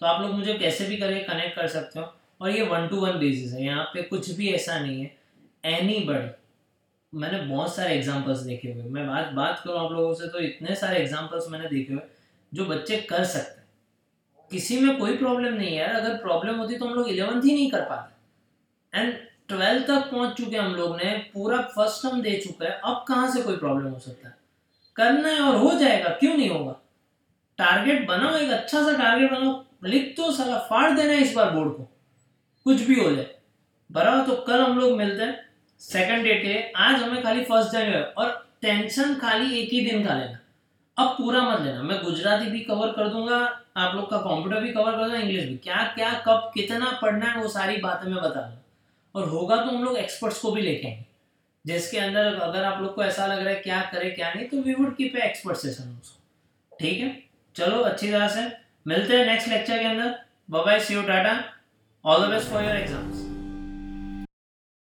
तो 0.00 0.06
आप 0.06 0.20
लोग 0.22 0.34
मुझे 0.34 0.54
कैसे 0.54 0.86
भी 0.86 0.96
करके 0.96 1.20
कनेक्ट 1.24 1.56
कर 1.56 1.66
सकते 1.68 2.00
हो 2.00 2.12
और 2.40 2.50
ये 2.50 2.62
वन 2.64 2.88
टू 2.88 3.00
वन 3.00 3.18
बेसिस 3.20 3.52
है। 3.52 3.64
यहाँ 3.64 3.84
पे 3.94 4.02
कुछ 4.04 4.30
भी 4.32 4.48
ऐसा 4.50 4.78
नहीं 4.78 5.00
है। 5.02 5.16
एनी 5.68 5.98
बड़ी 6.04 6.28
मैंने 7.12 7.40
बहुत 7.44 7.74
सारे 7.76 7.94
एग्जाम्पल्स 7.94 8.40
देखे 8.40 8.72
हुए 8.72 8.82
मैं 8.84 9.06
बात 9.06 9.32
बात 9.34 9.60
करूँ 9.64 9.78
आप 9.78 9.92
लोगों 9.92 10.14
से 10.14 10.28
तो 10.28 10.38
इतने 10.40 10.74
सारे 10.76 10.98
एग्जाम्पल्स 10.98 11.48
मैंने 11.50 11.68
देखे 11.68 11.92
हुए 11.92 12.02
जो 12.52 12.64
बच्चे 12.66 12.96
कर 13.10 13.24
सकते 13.26 13.60
हैं। 13.60 13.66
किसी 14.50 14.80
में 14.80 14.98
कोई 14.98 15.16
प्रॉब्लम 15.16 15.54
नहीं 15.54 15.68
है 15.68 15.76
यार। 15.76 15.90
अगर 15.90 16.14
प्रॉब्लम 16.14 16.54
होती 16.54 16.76
तो 16.76 16.86
हम 16.86 16.94
लोग 16.94 17.08
इलेवंथ 17.08 17.42
ही 17.42 17.54
नहीं 17.54 17.70
कर 17.70 17.80
पाते। 17.80 19.00
एंड 19.00 19.14
ट्वेल्थ 19.48 19.86
तक 19.86 20.10
पहुँच 20.10 20.36
चुके 20.36 20.56
हम 20.56 20.74
लोग 20.74 20.96
ने, 20.96 21.30
पूरा 21.34 21.62
फ़र्स्ट 21.62 22.02
टर्म 22.02 22.22
दे 22.22 22.42
चुका 22.44 22.64
है। 22.64 22.80
अब 22.84 23.04
कहाँ 23.08 23.30
से 23.30 23.42
कोई 23.42 23.56
प्रॉब्लम 23.56 23.90
हो 23.90 23.98
सकता 23.98 24.28
है? 24.28 24.36
करना 24.96 25.28
है 25.28 25.40
और 25.40 25.56
हो 25.56 25.78
जाएगा, 25.78 26.08
क्यों 26.08 26.34
नहीं 26.34 26.50
होगा? 26.50 26.76
टारगेट 27.58 28.06
बनाओ, 28.06 28.36
एक 28.36 28.50
अच्छा 28.50 28.82
सा 28.82 28.92
टारगेट 28.92 29.30
बनाओ। 29.30 29.64
लिख 29.84 30.14
तो 30.16 30.32
साला 30.32 30.58
फाड़ 30.58 30.90
देना 30.90 31.12
है 31.12 31.20
इस 31.20 31.34
बार 31.34 31.50
बोर्ड 31.50 31.72
को। 31.72 31.82
कुछ 32.64 32.80
भी 32.80 32.94
हो 32.94 33.16
जाए। 33.16 33.34
बराबर 33.92 34.26
तो 34.26 34.42
कल 34.42 34.60
हम 34.60 34.78
लोग 34.78 34.96
मिलते 34.96 35.24
हैं। 35.24 35.48
सेकंड 35.78 36.22
डेट 36.24 36.42
के 36.42 36.72
आज 36.72 37.02
हमें 37.02 37.22
खाली 37.22 37.44
फ़र्स्ट 37.44 37.70
जनवरी 37.70 38.02
और 38.02 38.48
टेंशन 38.62 39.14
खाली 39.14 39.58
एक 39.58 39.72
ही 39.72 39.90
दिन 39.90 40.04
का 40.06 40.14
लेना। 40.14 40.38
अब 40.98 41.08
पूरा 41.08 41.40
मत 41.42 41.60
लेना। 41.60 41.82
मैं 41.82 42.04
गुजराती 42.04 42.50
भी 42.50 42.60
कवर 42.60 42.88
कर 42.88 43.08
दूँगा, 43.08 43.60
आप 43.76 43.94
लोग 43.94 44.10
का 44.10 44.16
कंप्यूटर 44.16 44.60
भी 44.60 44.72
कवर 44.72 44.92
कर 44.92 44.98
दूँगा 44.98 45.16
इंग्लिश 45.16 45.44
भी। 45.44 45.56
क्या 45.56 45.76
क्या, 45.76 46.12
कब, 46.12 46.50
कितना 46.54 46.98
पढ़ना 47.02 47.26
है, 47.26 47.42
वो 47.42 47.48
सारी 47.48 47.76
बातें 47.76 48.10
मैं 48.10 48.22
बता 48.22 48.40
दूँगा। 48.40 48.62
और 49.14 49.28
होगा 49.28 49.56
तो 49.56 49.62
हम 49.62 49.84
लोग 49.84 49.98
एक्सपर्ट्स 49.98 50.40
को 50.40 50.52
भी 50.52 50.62
लेके 50.62 50.88
आएँगे। 50.88 51.04
जिसके 51.66 51.98
अंदर 51.98 52.34
अगर 52.34 52.64
आप 52.64 52.82
लोग 52.82 52.94
को 52.94 53.02
ऐसा 53.02 53.26
लग 53.26 53.38
रहा 53.38 53.48
है 53.48 53.60
क्या 53.60 53.80
करे, 53.80 54.10
क्या 54.10 54.32
नहीं 54.32 54.46
तो 54.46 54.62
we 54.62 54.74
would 54.74 54.96
keep 54.96 55.16
a 55.16 55.20
expert 55.20 55.58
session 55.58 55.98
उसको 56.02 56.76
ठीक 56.80 57.00
है? 57.00 57.22
चलो, 57.54 57.80
अच्छी 57.80 58.10
तरह 58.10 58.28
से। 58.28 58.52
मिलते 58.86 59.18
हैं 59.18 59.26
नेक्स्ट 59.26 59.48
लेक्चर 59.48 59.78
के 59.78 59.84
अंदर। 59.84 60.18
बाय 60.50 60.80
सी 60.80 60.94
यू 60.94 61.02
टाटा 61.02 61.54
All 62.04 62.20
the 62.20 62.28
best 62.28 62.46
for 62.48 62.62
your 62.62 62.76
exams. 62.76 63.27